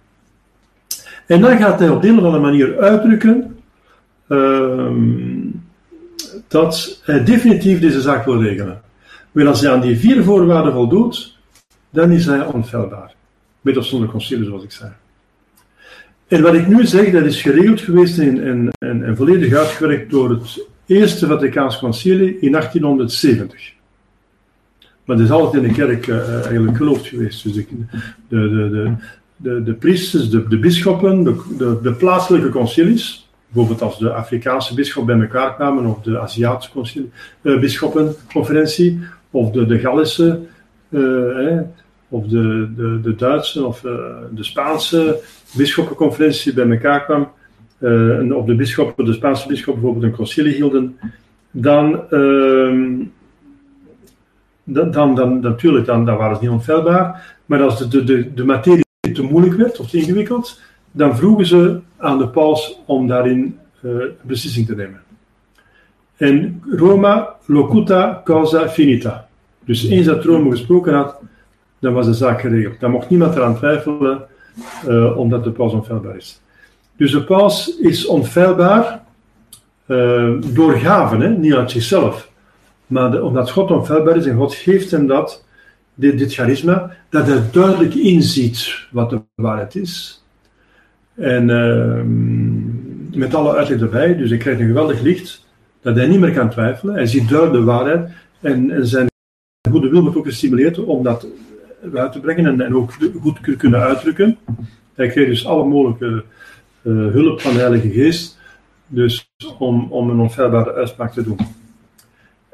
En 1.27 1.41
dan 1.41 1.57
gaat 1.57 1.79
hij 1.79 1.89
op 1.89 2.05
een 2.05 2.19
of 2.19 2.25
andere 2.25 2.43
manier 2.43 2.79
uitdrukken 2.79 3.59
uh, 4.29 4.91
dat 6.49 7.01
hij 7.03 7.25
definitief 7.25 7.81
deze 7.81 8.01
zaak 8.01 8.25
wil 8.25 8.43
regelen. 8.43 8.81
Maar 9.33 9.47
als 9.47 9.61
hij 9.61 9.71
aan 9.71 9.81
die 9.81 9.99
vier 9.99 10.23
voorwaarden 10.23 10.73
voldoet, 10.73 11.39
dan 11.91 12.11
is 12.11 12.27
hij 12.27 12.47
onfeilbaar. 12.47 13.15
Met 13.61 13.77
of 13.77 13.87
zonder 13.87 14.09
concilie, 14.09 14.45
zoals 14.45 14.65
ik 14.65 14.73
zei. 14.73 14.91
En 16.29 16.43
wat 16.43 16.55
ik 16.55 16.67
nu 16.67 16.87
zeg, 16.87 17.11
dat 17.11 17.25
is 17.25 17.43
geregeld 17.43 17.81
geweest 17.81 18.19
en, 18.19 18.71
en 18.79 19.17
volledig 19.17 19.55
uitgewerkt 19.55 20.11
door 20.11 20.31
het 20.31 20.67
Eerste 20.87 21.27
Vaticaans 21.27 21.79
Concilie 21.79 22.39
in 22.41 22.53
1870. 22.53 23.73
Maar 25.05 25.17
dat 25.17 25.25
is 25.25 25.31
altijd 25.31 25.63
in 25.63 25.69
de 25.69 25.75
kerk 25.75 26.07
uh, 26.07 26.45
eigenlijk 26.45 26.77
geloofd 26.77 27.07
geweest. 27.07 27.43
Dus 27.43 27.55
de, 27.55 27.67
de, 28.29 28.49
de, 28.49 28.95
de, 29.37 29.63
de, 29.63 29.73
priesters, 29.73 30.31
de, 30.31 30.49
de 30.49 30.59
bisschoppen, 30.59 31.25
de, 31.25 31.43
de, 31.59 31.79
de, 31.83 31.93
plaatselijke 31.93 32.49
concilies, 32.49 33.29
bijvoorbeeld 33.47 33.83
als 33.83 33.99
de 33.99 34.13
Afrikaanse 34.13 34.75
bisschop 34.75 35.07
bij 35.07 35.21
elkaar 35.21 35.55
kwamen, 35.55 35.87
of 35.87 36.03
de 36.03 36.19
Aziatische 36.21 37.05
uh, 37.43 37.61
bisschoppenconferentie, 37.61 39.01
of 39.31 39.51
de, 39.51 39.67
de 39.67 39.79
Gallische, 39.79 40.41
of 42.09 42.27
de, 42.27 42.69
de, 42.77 43.01
de 43.03 43.15
Duitse 43.15 43.65
of 43.65 43.81
de 44.35 44.45
Spaanse 44.45 45.21
bisschoppenconferentie 45.57 46.55
bij 46.55 46.71
elkaar 46.71 47.05
kwam, 47.05 47.29
of 48.33 48.45
de 48.45 48.55
bisschoppen, 48.57 49.05
de 49.05 49.13
Spaanse 49.13 49.49
bisschoppen 49.49 49.83
bijvoorbeeld 49.83 50.13
een 50.13 50.19
concilie 50.19 50.55
hielden, 50.55 50.99
dan, 51.51 52.11
ehm, 52.11 53.03
dan, 54.65 54.91
dan, 54.91 55.15
dan, 55.15 55.41
natuurlijk, 55.41 55.87
dan, 55.87 56.05
waren 56.05 56.37
ze 56.37 56.43
niet 56.43 56.51
onfeilbaar, 56.51 57.37
maar 57.47 57.63
als 57.63 57.89
de, 57.89 58.05
de, 58.05 58.35
de, 58.35 58.45
materie 58.45 58.85
te 59.13 59.23
moeilijk 59.23 59.55
werd 59.55 59.81
of 59.81 59.91
te 59.91 59.99
ingewikkeld, 59.99 60.61
dan 60.91 61.17
vroegen 61.17 61.47
ze 61.47 61.81
aan 61.97 62.19
de 62.19 62.29
paus 62.29 62.81
om 62.87 63.07
daarin 63.07 63.59
een 63.81 64.13
beslissing 64.23 64.67
te 64.67 64.75
nemen. 64.75 65.03
En 66.17 66.63
Roma 66.71 67.35
locuta 67.47 68.21
causa 68.25 68.69
finita. 68.69 69.29
Dus 69.65 69.89
eens 69.89 70.07
dat 70.07 70.25
Rome 70.25 70.51
gesproken 70.51 70.95
had, 70.95 71.21
dan 71.79 71.93
was 71.93 72.07
de 72.07 72.15
zaak 72.15 72.41
geregeld. 72.41 72.81
Dan 72.81 72.91
mocht 72.91 73.11
niemand 73.11 73.37
eraan 73.37 73.57
twijfelen, 73.57 74.23
uh, 74.89 75.19
omdat 75.19 75.45
de 75.45 75.51
paus 75.51 75.73
onfeilbaar 75.73 76.17
is. 76.17 76.41
Dus 76.97 77.13
de 77.13 77.25
paus 77.25 77.79
is 77.79 78.07
onfeilbaar 78.07 79.03
uh, 79.87 80.33
door 80.55 80.73
gaven, 80.73 81.21
hè? 81.21 81.29
niet 81.29 81.55
uit 81.55 81.71
zichzelf. 81.71 82.31
Maar 82.87 83.23
omdat 83.23 83.51
God 83.51 83.71
onfeilbaar 83.71 84.17
is 84.17 84.27
en 84.27 84.37
God 84.37 84.55
geeft 84.55 84.91
hem 84.91 85.07
dat, 85.07 85.45
dit, 85.95 86.35
charisma, 86.35 86.97
dat 87.09 87.27
hij 87.27 87.43
duidelijk 87.53 87.95
inziet 87.95 88.87
wat 88.91 89.11
de 89.11 89.21
waarheid 89.35 89.75
is. 89.75 90.25
En 91.15 91.49
uh, 91.49 93.19
met 93.19 93.35
alle 93.35 93.57
uitleg 93.57 93.81
erbij, 93.81 94.17
dus 94.17 94.29
hij 94.29 94.39
krijgt 94.39 94.61
een 94.61 94.67
geweldig 94.67 95.01
licht, 95.01 95.47
dat 95.81 95.97
hij 95.97 96.07
niet 96.07 96.21
meer 96.21 96.33
kan 96.33 96.51
twijfelen. 96.51 96.95
Hij 96.95 97.07
ziet 97.07 97.29
duidelijk 97.29 97.59
de 97.59 97.65
waarheid 97.71 98.11
en, 98.41 98.87
zijn 98.87 99.09
goede 99.71 99.89
wil 99.89 100.03
wordt 100.03 100.17
ook 100.17 100.25
gestimuleerd 100.25 100.79
om 100.79 101.03
dat 101.03 101.27
uit 101.95 102.13
te 102.13 102.21
brengen 102.21 102.47
en, 102.47 102.61
en 102.61 102.75
ook 102.75 102.93
goed 103.21 103.43
te 103.43 103.57
kunnen 103.57 103.81
uitdrukken. 103.81 104.39
Hij 104.95 105.09
krijgt 105.09 105.31
dus 105.31 105.47
alle 105.47 105.65
mogelijke 105.65 106.25
hulp 106.91 107.41
van 107.41 107.53
de 107.53 107.59
Heilige 107.59 107.91
Geest, 107.91 108.39
dus 108.87 109.31
om, 109.59 109.87
om 109.91 110.11
een 110.11 110.19
onfeilbare 110.19 110.73
uitspraak 110.73 111.13
te 111.13 111.23
doen. 111.23 111.39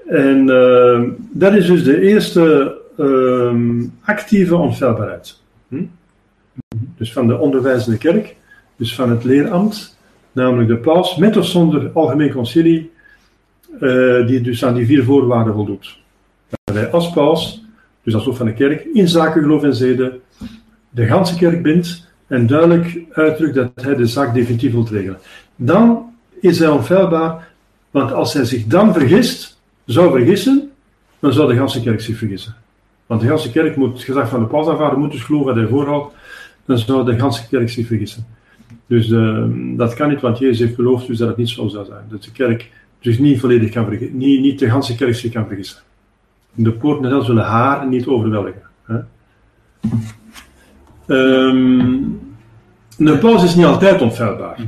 En 0.06 0.48
uh, 0.48 1.02
dat 1.30 1.54
is 1.54 1.66
dus 1.66 1.84
de 1.84 2.00
eerste 2.00 2.76
um, 2.98 3.92
actieve 4.00 4.56
onfeilbaarheid. 4.56 5.40
Hm? 5.68 5.84
Dus 6.96 7.12
van 7.12 7.26
de 7.26 7.38
onderwijzende 7.38 7.98
kerk, 7.98 8.36
dus 8.76 8.94
van 8.94 9.10
het 9.10 9.24
leerambt, 9.24 9.98
namelijk 10.32 10.68
de 10.68 10.76
paus, 10.76 11.16
met 11.16 11.36
of 11.36 11.46
zonder 11.46 11.90
algemeen 11.92 12.32
concilie, 12.32 12.90
uh, 13.80 14.26
die 14.26 14.40
dus 14.40 14.64
aan 14.64 14.74
die 14.74 14.86
vier 14.86 15.04
voorwaarden 15.04 15.54
voldoet. 15.54 15.98
Dat 16.64 16.92
als 16.92 17.10
paus, 17.10 17.64
dus 18.02 18.14
als 18.14 18.24
hoofd 18.24 18.36
van 18.36 18.46
de 18.46 18.54
kerk, 18.54 18.84
in 18.84 19.08
zaken 19.08 19.42
geloof 19.42 19.62
en 19.62 19.74
zeden, 19.74 20.20
de 20.90 21.06
ganse 21.06 21.36
kerk 21.36 21.62
bindt 21.62 22.09
en 22.30 22.46
duidelijk 22.46 23.00
uitdrukt 23.12 23.54
dat 23.54 23.70
hij 23.74 23.94
de 23.94 24.06
zaak 24.06 24.34
definitief 24.34 24.72
wil 24.72 24.86
regelen. 24.90 25.18
Dan 25.56 26.12
is 26.40 26.58
hij 26.58 26.68
onfeilbaar, 26.68 27.48
want 27.90 28.12
als 28.12 28.32
hij 28.32 28.44
zich 28.44 28.66
dan 28.66 28.92
vergist, 28.92 29.60
zou 29.84 30.10
vergissen, 30.10 30.70
dan 31.18 31.32
zou 31.32 31.48
de 31.48 31.58
ganse 31.58 31.82
kerk 31.82 32.00
zich 32.00 32.18
vergissen. 32.18 32.54
Want 33.06 33.20
de 33.20 33.26
ganse 33.26 33.50
kerk 33.50 33.76
moet 33.76 33.92
het 33.92 34.02
gezag 34.02 34.28
van 34.28 34.40
de 34.40 34.46
paus 34.46 34.68
aanvaarden, 34.68 34.98
moet 34.98 35.12
dus 35.12 35.22
geloven 35.22 35.46
wat 35.46 35.56
hij 35.56 35.66
voorhoudt, 35.66 36.14
dan 36.64 36.78
zou 36.78 37.04
de 37.04 37.18
ganse 37.18 37.48
kerk 37.48 37.70
zich 37.70 37.86
vergissen. 37.86 38.26
Dus 38.86 39.08
uh, 39.08 39.44
dat 39.76 39.94
kan 39.94 40.08
niet, 40.08 40.20
want 40.20 40.38
Jezus 40.38 40.58
heeft 40.58 40.76
beloofd 40.76 41.06
dus 41.06 41.18
dat 41.18 41.28
het 41.28 41.36
niet 41.36 41.48
zo 41.48 41.68
zou 41.68 41.84
zijn. 41.84 42.04
Dat 42.08 42.22
de 42.22 42.32
kerk 42.32 42.70
dus 43.00 43.18
niet 43.18 43.40
volledig 43.40 43.70
kan 43.70 43.84
vergissen, 43.84 44.16
niet, 44.16 44.40
niet 44.40 44.58
de 44.58 44.70
ganse 44.70 44.94
kerk 44.94 45.14
zich 45.14 45.32
kan 45.32 45.46
vergissen. 45.46 45.78
De 46.52 46.72
poorten 46.72 47.10
dan 47.10 47.24
zullen 47.24 47.44
haar 47.44 47.88
niet 47.88 48.06
overweldigen. 48.06 48.62
Hè? 48.84 48.98
Um, 51.10 52.20
de 52.96 53.18
paus 53.18 53.44
is 53.44 53.54
niet 53.54 53.64
altijd 53.64 54.00
onfeilbaar. 54.00 54.58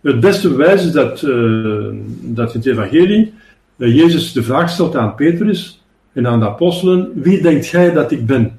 Het 0.00 0.20
beste 0.20 0.48
bewijs 0.48 0.84
is 0.84 0.92
dat, 0.92 1.22
uh, 1.22 1.94
dat 2.20 2.54
in 2.54 2.60
het 2.60 2.68
evangelie 2.68 3.32
uh, 3.76 3.96
Jezus 3.96 4.32
de 4.32 4.42
vraag 4.42 4.70
stelt 4.70 4.96
aan 4.96 5.14
Petrus, 5.14 5.84
en 6.14 6.26
aan 6.26 6.40
de 6.40 6.48
apostelen, 6.48 7.10
wie 7.14 7.42
denkt 7.42 7.66
jij 7.66 7.92
dat 7.92 8.10
ik 8.10 8.26
ben? 8.26 8.58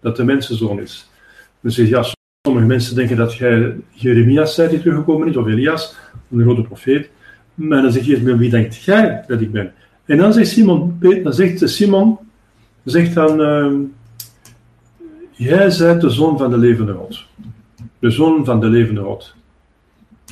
Dat 0.00 0.16
de 0.16 0.24
mensenzoon 0.24 0.80
is. 0.80 1.10
Dan 1.60 1.70
zegt 1.70 1.88
ja, 1.88 2.04
sommige 2.42 2.66
mensen 2.66 2.94
denken 2.94 3.16
dat 3.16 3.34
jij 3.34 3.76
Jeremias 3.90 4.54
zijt 4.54 4.70
die 4.70 4.80
teruggekomen 4.80 5.28
is, 5.28 5.36
of 5.36 5.46
Elias, 5.46 5.94
een 6.30 6.42
grote 6.42 6.62
profeet. 6.62 7.10
Maar 7.54 7.82
dan 7.82 7.92
zegt 7.92 8.06
Jezus, 8.06 8.36
wie 8.36 8.50
denkt 8.50 8.82
jij 8.82 9.24
dat 9.26 9.40
ik 9.40 9.52
ben? 9.52 9.72
En 10.04 10.16
dan 10.16 10.32
zegt 10.32 10.48
Simon, 10.48 10.98
dan 11.22 11.32
zegt 11.32 11.70
Simon, 11.70 12.18
zegt 12.84 13.14
dan, 13.14 13.40
uh, 13.40 13.72
jij 15.38 15.70
zijt 15.70 16.00
de 16.00 16.10
zoon 16.10 16.38
van 16.38 16.50
de 16.50 16.58
levende 16.58 16.92
God. 16.92 17.24
De 17.98 18.10
zoon 18.10 18.44
van 18.44 18.60
de 18.60 18.68
levende 18.68 19.00
God. 19.00 19.34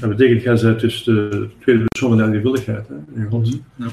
Dat 0.00 0.08
betekent, 0.08 0.42
jij 0.42 0.56
zijt 0.56 0.80
dus 0.80 1.04
de 1.04 1.48
tweede 1.58 1.84
persoon 1.84 2.18
van 2.18 2.30
de 2.30 2.84
hè, 3.14 3.26
God. 3.30 3.58
Ja. 3.74 3.86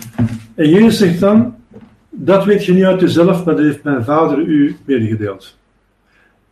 En 0.56 0.70
Jezus 0.70 0.98
zegt 0.98 1.20
dan, 1.20 1.56
dat 2.10 2.46
weet 2.46 2.66
je 2.66 2.74
niet 2.74 2.84
uit 2.84 3.00
jezelf, 3.00 3.46
maar 3.46 3.56
dat 3.56 3.64
heeft 3.64 3.84
mijn 3.84 4.04
vader 4.04 4.40
u 4.40 4.76
medegedeeld. 4.86 5.58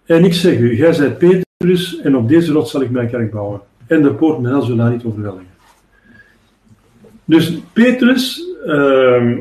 En 0.05 0.25
ik 0.25 0.33
zeg 0.33 0.57
u, 0.57 0.77
jij 0.77 0.93
zijt 0.93 1.17
Petrus, 1.17 1.99
en 1.99 2.15
op 2.15 2.29
deze 2.29 2.51
rot 2.51 2.69
zal 2.69 2.81
ik 2.81 2.89
mijn 2.89 3.09
kerk 3.09 3.31
bouwen. 3.31 3.61
En 3.87 4.01
de 4.01 4.13
poort 4.13 4.39
met 4.39 4.51
hel 4.51 4.61
zullen 4.61 4.83
haar 4.83 4.91
niet 4.91 5.03
overweldigen. 5.03 5.49
Dus 7.25 7.57
Petrus 7.73 8.47
uh, 8.65 9.37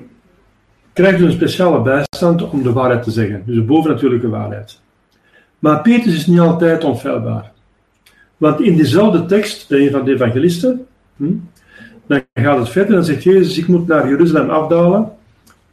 krijgt 0.92 1.20
een 1.20 1.32
speciale 1.32 1.82
bijstand 1.82 2.50
om 2.50 2.62
de 2.62 2.72
waarheid 2.72 3.02
te 3.02 3.10
zeggen. 3.10 3.42
Dus 3.46 3.54
de 3.54 3.62
bovennatuurlijke 3.62 4.28
waarheid. 4.28 4.80
Maar 5.60 5.80
Petrus 5.80 6.14
is 6.14 6.26
niet 6.26 6.40
altijd 6.40 6.84
onfeilbaar. 6.84 7.52
Want 8.36 8.60
in 8.60 8.76
diezelfde 8.76 9.26
tekst, 9.26 9.70
een 9.70 9.90
van 9.90 10.04
de 10.04 10.12
evangelisten, 10.12 10.86
hm, 11.16 11.32
dan 12.06 12.22
gaat 12.34 12.58
het 12.58 12.68
verder 12.68 12.96
en 12.96 13.04
zegt 13.04 13.22
Jezus, 13.22 13.58
ik 13.58 13.68
moet 13.68 13.86
naar 13.86 14.08
Jeruzalem 14.08 14.50
afdalen 14.50 15.12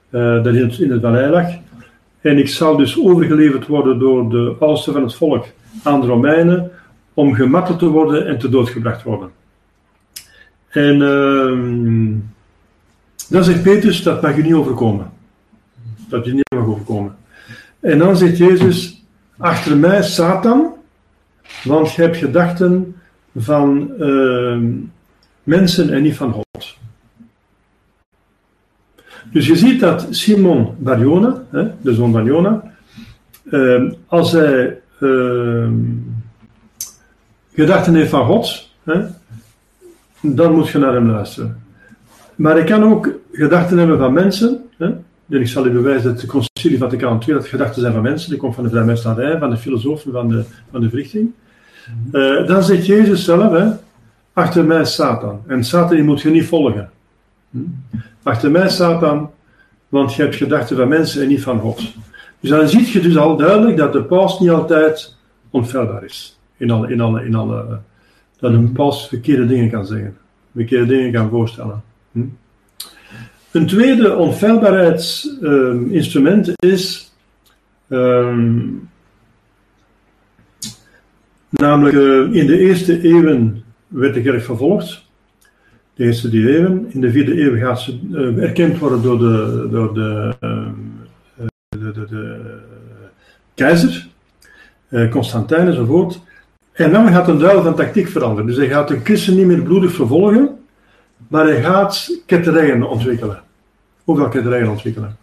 uh, 0.10 0.44
dat 0.44 0.54
in 0.54 0.64
het, 0.64 0.80
in 0.80 0.92
het 0.92 1.02
vallei 1.02 1.32
lag. 1.32 1.50
En 2.22 2.38
ik 2.38 2.48
zal 2.48 2.78
dus 2.78 3.00
overgeleverd 3.00 3.68
worden 3.68 4.00
door 4.00 4.30
de 4.30 4.56
oudsten 4.60 4.94
van 4.94 5.04
het 5.04 5.16
volk 5.16 5.46
aan 5.84 6.02
de 6.02 6.08
Romeinen 6.08 6.72
om 7.14 7.34
gemarteld 7.34 7.80
te 7.80 7.86
worden 7.86 8.28
en 8.28 8.38
te 8.38 8.50
doodgebracht 8.50 9.04
worden. 9.04 9.30
En 10.70 10.96
uh, 10.96 12.14
dan 13.30 13.44
zegt 13.44 13.64
Petrus, 13.64 14.04
dat 14.04 14.22
mag 14.22 14.36
je 14.36 14.44
niet 14.44 14.54
overkomen. 14.54 15.12
Dat 16.10 16.26
je 16.26 16.34
niet 16.34 16.52
mag 16.56 16.66
overkomen. 16.66 17.16
En 17.80 17.98
dan 17.98 18.18
zegt 18.18 18.38
Jezus, 18.38 18.97
achter 19.38 19.78
mij 19.78 20.04
Satan, 20.04 20.74
want 21.64 21.94
je 21.94 22.02
hebt 22.02 22.18
gedachten 22.18 22.96
van, 23.36 23.92
uh, 24.00 24.58
mensen 25.44 25.94
en 25.94 26.02
niet 26.02 26.16
van 26.16 26.32
God. 26.32 26.78
Dus 29.32 29.48
je 29.48 29.56
ziet 29.56 29.80
dat 29.80 30.08
Simon 30.10 30.76
Barjona, 30.78 31.44
de 31.82 31.94
zoon 31.94 32.12
van 32.12 32.26
Jona, 32.26 32.64
ehm, 33.52 33.92
als 34.08 34.32
hij 34.32 34.80
ehm, 35.00 35.74
gedachten 37.54 37.96
heeft 37.96 38.10
van 38.10 38.26
God, 38.26 38.70
dan 40.22 40.54
moet 40.54 40.70
je 40.70 40.78
naar 40.78 40.94
hem 40.94 41.10
luisteren. 41.10 41.62
Maar 42.36 42.54
hij 42.54 42.64
kan 42.64 42.84
ook 42.84 43.10
gedachten 43.32 43.78
hebben 43.78 43.98
van 43.98 44.14
mensen. 44.14 44.64
Hè? 44.78 44.90
En 45.30 45.40
ik 45.40 45.48
zal 45.48 45.66
u 45.66 45.72
bewijzen 45.72 46.10
dat 46.12 46.22
de 46.22 46.28
Concilie 46.28 46.78
Vaticaan 46.78 47.22
II 47.28 47.38
dat 47.38 47.48
gedachten 47.48 47.82
zijn 47.82 47.94
van 47.94 48.02
mensen. 48.02 48.30
Die 48.30 48.40
komt 48.40 48.56
van 48.56 48.64
de 48.64 48.70
vrijmetselarij, 48.70 49.38
van 49.38 49.50
de 49.50 49.58
filosofen, 49.58 50.12
van 50.12 50.28
de, 50.28 50.44
van 50.72 50.82
de 50.82 50.90
verrichting. 50.90 51.32
Uh, 52.12 52.48
dan 52.48 52.64
zegt 52.64 52.86
Jezus 52.86 53.24
zelf, 53.24 53.52
hè, 53.52 53.70
achter 54.34 54.66
mij 54.66 54.86
Satan. 54.86 55.42
En 55.48 55.64
Satan 55.64 55.96
die 55.96 56.04
moet 56.04 56.22
je 56.22 56.30
niet 56.30 56.46
volgen. 56.46 56.90
Hm? 57.52 57.60
Achter 58.24 58.52
mij 58.52 58.70
Satan, 58.70 59.32
want 59.90 60.14
je 60.14 60.22
hebt 60.22 60.36
gedachten 60.36 60.78
van 60.78 60.88
mensen 60.88 61.22
en 61.22 61.28
niet 61.28 61.42
van 61.42 61.60
God. 61.60 61.94
Dus 62.40 62.50
dan 62.50 62.68
zie 62.68 62.92
je 62.92 63.00
dus 63.00 63.18
al 63.18 63.38
duidelijk 63.38 63.78
dat 63.78 63.94
de 63.94 64.04
paus 64.04 64.40
niet 64.40 64.50
altijd 64.50 65.16
onfeilbaar 65.50 66.04
is. 66.04 66.40
In 66.58 66.72
alle, 66.72 66.92
in 66.92 67.02
alle, 67.02 67.26
in 67.26 67.36
alle, 67.36 67.80
dat 68.40 68.54
een 68.54 68.72
paus 68.72 69.08
verkeerde 69.08 69.46
dingen 69.46 69.70
kan 69.70 69.86
zeggen. 69.86 70.18
Verkeerde 70.56 70.86
dingen 70.86 71.12
kan 71.12 71.30
voorstellen. 71.30 71.84
Hm? 72.12 72.22
Een 73.52 73.68
tweede 73.68 74.16
onfeilbaarheidsinstrument 74.16 76.52
is 76.56 77.12
um, 77.90 78.90
namelijk 81.50 81.96
uh, 81.96 82.34
in 82.34 82.48
de 82.48 82.60
eerste 82.60 83.02
eeuwen 83.02 83.64
werd 83.88 84.14
de 84.14 84.22
kerk 84.22 84.44
vervolgd. 84.44 85.06
De 85.94 86.04
eerste 86.04 86.30
drie 86.30 86.50
eeuwen. 86.50 86.86
In 86.90 87.02
de 87.02 87.12
vierde 87.12 87.42
eeuw 87.42 87.58
gaat 87.58 87.82
ze 87.82 88.00
uh, 88.12 88.44
erkend 88.44 88.78
worden 88.78 89.02
door 89.02 89.20
de, 89.20 89.68
door 89.72 89.94
de, 89.94 90.34
uh, 90.42 90.68
de, 91.70 91.92
de, 91.92 92.06
de 92.10 92.40
keizer, 93.54 94.08
Constantijn 95.10 95.68
enzovoort. 95.68 96.22
En 96.72 96.92
dan 96.92 97.08
gaat 97.08 97.28
een 97.28 97.38
duidelijk 97.38 97.68
van 97.68 97.78
tactiek 97.86 98.08
veranderen. 98.08 98.46
Dus 98.46 98.58
hij 98.58 98.68
gaat 98.68 98.88
de 98.88 99.00
christen 99.04 99.36
niet 99.36 99.46
meer 99.46 99.62
bloedig 99.62 99.92
vervolgen, 99.92 100.57
maar 101.28 101.46
hij 101.46 101.62
gaat 101.62 102.22
ketterijen 102.26 102.90
ontwikkelen. 102.90 103.42
Hoeveel 104.04 104.30
ketterijen 104.30 104.70
ontwikkelen. 104.70 105.18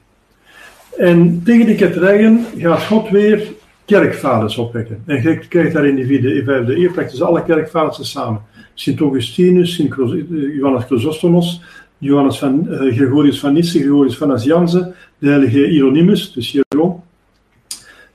En 0.96 1.42
tegen 1.44 1.66
die 1.66 1.74
ketterijen 1.74 2.44
gaat 2.56 2.82
God 2.82 3.08
weer 3.08 3.42
kerkvaders 3.84 4.56
opwekken. 4.56 5.02
En 5.06 5.22
je 5.22 5.38
krijgt 5.38 5.72
daar 5.72 5.86
in 5.86 5.96
de 5.96 6.42
vijfde 6.44 6.76
eeuw 6.76 6.92
praktisch 6.92 7.22
alle 7.22 7.44
kerkvaders 7.44 8.10
samen. 8.10 8.40
Sint 8.74 9.00
Augustinus, 9.00 9.74
Sint 9.74 9.94
Johannes 10.56 10.84
Chrysostomos, 10.84 11.62
Johannes 11.98 12.38
van, 12.38 12.66
uh, 12.68 12.94
Gregorius 12.94 13.40
van 13.40 13.52
Nysse, 13.52 13.78
Gregorius 13.78 14.16
van 14.16 14.28
Nazianze, 14.28 14.92
de 15.18 15.28
heilige 15.28 15.58
Hieronymus, 15.58 16.32
dus 16.32 16.52
Hieron, 16.52 17.00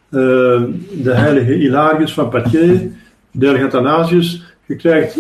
uh, 0.09 0.63
de 1.03 1.13
heilige 1.13 1.51
Hilarius 1.51 2.13
van 2.13 2.29
Poitiers, 2.29 2.79
de 3.31 3.45
heilige 3.45 3.65
Athanasius. 3.65 4.43
Je 4.65 4.75
krijgt 4.75 5.19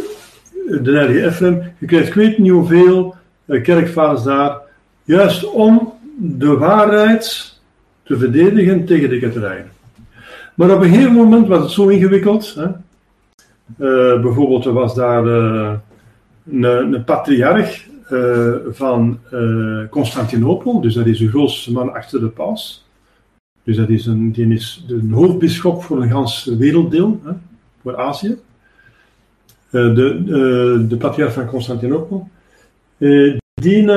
de 0.69 0.91
heilige 0.91 1.25
Ephraim, 1.25 1.61
je 1.77 1.85
krijgt 1.85 2.07
ik 2.07 2.13
weet 2.13 2.37
niet 2.37 2.51
hoeveel 2.51 3.15
uh, 3.45 3.63
kerkvaders 3.63 4.23
daar, 4.23 4.57
juist 5.03 5.49
om 5.49 5.93
de 6.17 6.57
waarheid 6.57 7.53
te 8.03 8.17
verdedigen 8.17 8.85
tegen 8.85 9.09
de 9.09 9.19
ketterijen. 9.19 9.71
Maar 10.55 10.71
op 10.71 10.81
een 10.81 10.89
gegeven 10.89 11.13
moment 11.13 11.47
was 11.47 11.61
het 11.61 11.71
zo 11.71 11.87
ingewikkeld. 11.87 12.55
Hè? 12.55 12.65
Uh, 12.65 14.21
bijvoorbeeld, 14.21 14.65
er 14.65 14.73
was 14.73 14.95
daar 14.95 15.25
uh, 15.25 15.73
een, 16.51 16.63
een, 16.63 17.03
patriarch 17.03 17.87
van 18.71 19.19
Constantinopel, 19.89 20.81
dus 20.81 20.93
dat 20.93 21.05
is 21.05 21.17
de 21.17 21.29
grootste 21.29 21.71
man 21.71 21.93
achter 21.93 22.19
de 22.19 22.27
paus. 22.27 22.87
Dus 23.63 23.77
dat 23.77 23.89
is 23.89 24.05
een, 24.05 24.31
die 24.31 24.53
is 24.53 24.85
de 24.87 25.01
hoofdbisschop 25.11 25.83
voor 25.83 26.01
een 26.01 26.09
gans 26.09 26.45
werelddeel, 26.45 27.19
hè, 27.23 27.31
voor 27.81 27.97
Azië. 27.97 28.37
De, 29.69 30.85
de 30.87 30.97
patriarch 30.97 31.33
van 31.33 31.45
Constantinopel. 31.45 32.29
die 33.53 33.87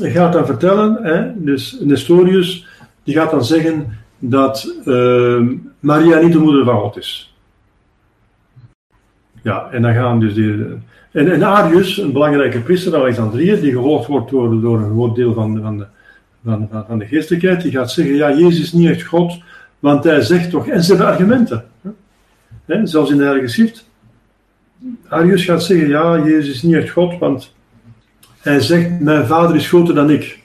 gaat 0.00 0.32
dan 0.32 0.46
vertellen, 0.46 0.98
hè, 1.02 1.44
dus 1.44 1.78
Nestorius, 1.80 2.66
die 3.02 3.14
gaat 3.14 3.30
dan 3.30 3.44
zeggen 3.44 3.98
dat 4.18 4.74
uh, 4.84 5.42
Maria 5.80 6.20
niet 6.20 6.32
de 6.32 6.38
moeder 6.38 6.64
van 6.64 6.80
God 6.80 6.96
is. 6.96 7.34
Ja, 9.42 9.68
en 9.70 9.82
dan 9.82 9.94
gaan 9.94 10.20
dus 10.20 10.34
die. 10.34 10.64
En, 11.10 11.32
en 11.32 11.42
Arius, 11.42 11.98
een 11.98 12.12
belangrijke 12.12 12.60
priester 12.60 12.96
Alexandrië, 12.96 13.60
die 13.60 13.72
gevolgd 13.72 14.06
wordt 14.06 14.30
door, 14.30 14.60
door 14.60 14.78
een 14.78 14.90
groot 14.90 15.14
deel 15.14 15.34
van, 15.34 15.60
van, 15.62 15.78
de, 15.78 15.86
van, 16.44 16.68
van, 16.86 16.98
de 16.98 17.06
geestelijkheid, 17.06 17.62
die 17.62 17.70
gaat 17.70 17.90
zeggen: 17.90 18.14
ja, 18.14 18.30
Jezus 18.30 18.60
is 18.60 18.72
niet 18.72 18.88
echt 18.88 19.02
God, 19.02 19.42
want 19.78 20.04
hij 20.04 20.20
zegt 20.20 20.50
toch. 20.50 20.66
En 20.66 20.82
ze 20.82 20.88
hebben 20.94 21.12
argumenten. 21.12 21.64
Hè? 22.64 22.86
Zelfs 22.86 23.10
in 23.10 23.16
de 23.16 23.24
Heilige 23.24 23.48
Schrift. 23.48 23.89
Arius 25.08 25.44
gaat 25.44 25.62
zeggen: 25.62 25.88
ja, 25.88 26.18
Jezus 26.24 26.54
is 26.54 26.62
niet 26.62 26.74
echt 26.74 26.90
God, 26.90 27.18
want 27.18 27.54
hij 28.38 28.60
zegt: 28.60 29.00
Mijn 29.00 29.26
vader 29.26 29.56
is 29.56 29.68
groter 29.68 29.94
dan 29.94 30.10
ik. 30.10 30.38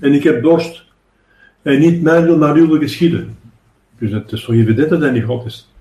En 0.00 0.12
ik 0.12 0.22
heb 0.22 0.42
dorst. 0.42 0.84
En 1.62 1.78
niet 1.78 2.02
mijn 2.02 2.24
wil, 2.24 2.38
maar 2.38 2.54
uw 2.54 2.78
geschieden. 2.78 3.36
Dus 3.98 4.10
het 4.10 4.32
is 4.32 4.44
toch 4.44 4.54
evident 4.54 4.90
dat 4.90 5.00
hij 5.00 5.10
niet 5.10 5.24
God 5.24 5.46
is. 5.46 5.72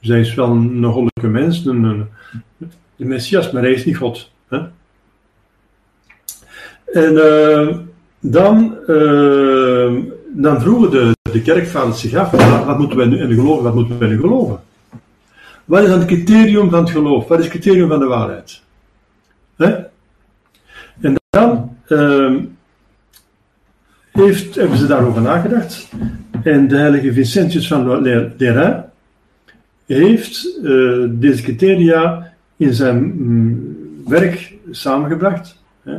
Dus 0.00 0.08
hij 0.08 0.20
is 0.20 0.34
wel 0.34 0.50
een 0.50 0.84
goddelijke 0.84 1.40
mens, 1.40 1.64
een, 1.66 1.82
een, 1.82 2.06
de 2.96 3.04
Messias, 3.04 3.50
maar 3.50 3.62
hij 3.62 3.72
is 3.72 3.84
niet 3.84 3.96
God. 3.96 4.30
Hè? 4.48 4.58
En 6.92 7.12
uh, 7.12 7.76
dan, 8.20 8.76
uh, 8.86 9.92
dan 10.32 10.60
vroegen 10.60 10.90
de, 10.90 11.16
de 11.32 11.42
kerkvaders 11.42 12.00
zich 12.00 12.14
af, 12.14 12.30
wat 12.64 12.78
moeten 12.78 12.96
wij 12.96 13.06
nu 13.06 13.18
in 13.18 13.34
geloven, 13.34 13.64
wat 13.64 13.74
moeten 13.74 13.98
wij 13.98 14.08
nu 14.08 14.20
geloven? 14.20 14.60
Wat 15.68 15.82
is 15.82 15.88
dan 15.88 15.98
het 15.98 16.08
criterium 16.08 16.70
van 16.70 16.80
het 16.80 16.90
geloof? 16.90 17.28
Wat 17.28 17.38
is 17.38 17.44
het 17.44 17.52
criterium 17.52 17.88
van 17.88 17.98
de 17.98 18.06
waarheid? 18.06 18.62
En 21.00 21.14
dan... 21.30 21.76
Uh, 21.88 22.36
heeft, 24.12 24.54
hebben 24.54 24.78
ze 24.78 24.86
daarover 24.86 25.22
nagedacht. 25.22 25.88
En 26.42 26.68
de 26.68 26.76
heilige 26.76 27.12
Vincentius 27.12 27.68
van 27.68 28.02
Lerain 28.36 28.84
heeft 29.86 30.58
uh, 30.62 31.06
deze 31.10 31.42
criteria 31.42 32.32
in 32.56 32.74
zijn 32.74 33.12
mm, 33.16 33.76
werk 34.06 34.54
samengebracht 34.70 35.62
hè, 35.82 35.96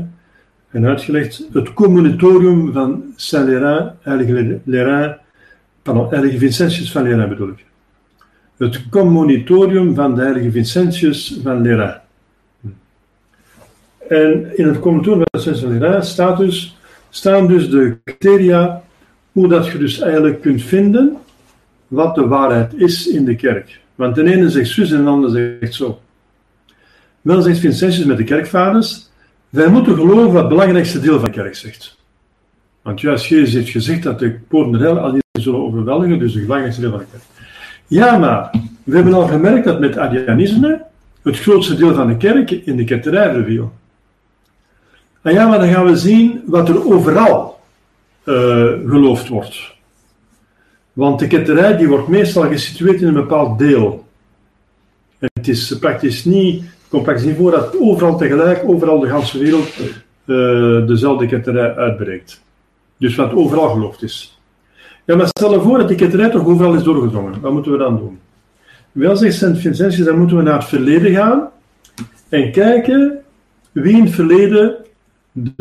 en 0.71 0.85
uitgelegd. 0.85 1.47
Het 1.53 1.73
combinatorium 1.73 2.73
van 2.73 3.03
Saint-Lerain, 3.15 3.91
heilige 4.01 4.59
Lerain, 4.63 5.17
pardon, 5.81 6.09
heilige 6.09 6.37
Vincentius 6.37 6.91
van 6.91 7.03
Lerain 7.03 7.29
bedoel 7.29 7.49
ik. 7.49 7.68
Het 8.59 8.89
commonitorium 8.89 9.95
van 9.95 10.15
de 10.15 10.21
heilige 10.21 10.51
Vincentius 10.51 11.39
van 11.43 11.61
Lerain. 11.61 12.01
En 14.07 14.57
in 14.57 14.67
het 14.67 14.79
commonitorium 14.79 15.23
van 15.31 15.41
Vincentius 15.41 15.69
van 15.69 15.79
Lerain 15.79 16.03
staat 16.03 16.37
dus 16.37 16.77
staan 17.09 17.47
dus 17.47 17.69
de 17.69 17.97
criteria 18.03 18.83
hoe 19.31 19.47
dat 19.47 19.67
je 19.67 19.77
dus 19.77 19.99
eigenlijk 19.99 20.41
kunt 20.41 20.63
vinden 20.63 21.17
wat 21.87 22.15
de 22.15 22.27
waarheid 22.27 22.73
is 22.73 23.07
in 23.07 23.25
de 23.25 23.35
kerk. 23.35 23.79
Want 23.95 24.15
de 24.15 24.23
ene 24.23 24.49
zegt 24.49 24.69
zus 24.69 24.91
en 24.91 25.03
de 25.03 25.09
ander 25.09 25.29
zegt 25.59 25.73
zo. 25.73 25.99
Wel 27.21 27.41
zegt 27.41 27.59
Vincentius 27.59 28.05
met 28.05 28.17
de 28.17 28.23
kerkvaders, 28.23 29.09
wij 29.49 29.69
moeten 29.69 29.95
geloven 29.95 30.31
wat 30.31 30.41
het 30.41 30.49
belangrijkste 30.49 30.99
deel 30.99 31.19
van 31.19 31.31
de 31.31 31.35
kerk 31.35 31.55
zegt. 31.55 31.97
Want 32.81 33.01
juist 33.01 33.25
Jezus 33.25 33.53
heeft 33.53 33.69
gezegd 33.69 34.03
dat 34.03 34.19
de 34.19 34.39
poorten 34.47 34.71
der 34.71 34.81
hel 34.81 34.99
al 34.99 35.17
zullen 35.31 35.59
overweldigen, 35.59 36.19
dus 36.19 36.33
het 36.33 36.41
belangrijkste 36.41 36.81
deel 36.81 36.91
van 36.91 36.99
de 36.99 37.05
kerk. 37.11 37.23
Ja, 37.89 38.17
maar 38.17 38.51
we 38.83 38.95
hebben 38.95 39.13
al 39.13 39.27
gemerkt 39.27 39.65
dat 39.65 39.79
met 39.79 39.97
Arianisme 39.97 40.81
het 41.21 41.39
grootste 41.39 41.75
deel 41.75 41.93
van 41.95 42.07
de 42.07 42.17
kerk 42.17 42.51
in 42.51 42.75
de 42.75 42.83
ketterij 42.83 43.33
verviel. 43.33 43.71
En 45.21 45.33
ja, 45.33 45.47
maar 45.47 45.59
dan 45.59 45.69
gaan 45.69 45.85
we 45.85 45.97
zien 45.97 46.41
wat 46.45 46.69
er 46.69 46.93
overal 46.93 47.59
uh, 48.23 48.35
geloofd 48.87 49.27
wordt. 49.27 49.73
Want 50.93 51.19
de 51.19 51.27
ketterij 51.27 51.77
die 51.77 51.87
wordt 51.87 52.07
meestal 52.07 52.47
gesitueerd 52.47 53.01
in 53.01 53.07
een 53.07 53.13
bepaald 53.13 53.59
deel. 53.59 54.05
Het 55.19 55.47
is 55.47 55.77
praktisch 55.79 56.25
niet, 56.25 56.63
komt 56.89 57.03
praktisch 57.03 57.25
niet 57.25 57.37
voor 57.37 57.51
dat 57.51 57.79
overal 57.79 58.17
tegelijk, 58.17 58.63
overal 58.65 58.99
de 58.99 59.07
hele 59.07 59.43
wereld, 59.43 59.79
uh, 60.25 60.87
dezelfde 60.87 61.25
ketterij 61.25 61.75
uitbreekt. 61.75 62.41
Dus 62.97 63.15
wat 63.15 63.33
overal 63.33 63.69
geloofd 63.69 64.03
is. 64.03 64.38
Ja, 65.09 65.15
maar 65.15 65.27
stel 65.27 65.53
je 65.53 65.61
voor 65.61 65.77
dat 65.77 65.87
die 65.87 65.97
ketterij 65.97 66.29
toch 66.29 66.45
overal 66.45 66.73
is 66.73 66.83
doorgedrongen. 66.83 67.41
Wat 67.41 67.51
moeten 67.51 67.71
we 67.71 67.77
dan 67.77 67.97
doen? 67.97 68.19
Wel 68.91 69.15
zegt 69.15 69.35
Sint 69.35 69.57
Vincentius, 69.57 70.05
dan 70.05 70.17
moeten 70.17 70.37
we 70.37 70.43
naar 70.43 70.59
het 70.59 70.67
verleden 70.67 71.11
gaan 71.11 71.49
en 72.29 72.51
kijken 72.51 73.19
wie 73.71 73.97
in 73.97 74.03
het 74.03 74.13
verleden 74.13 74.75
de, 75.31 75.53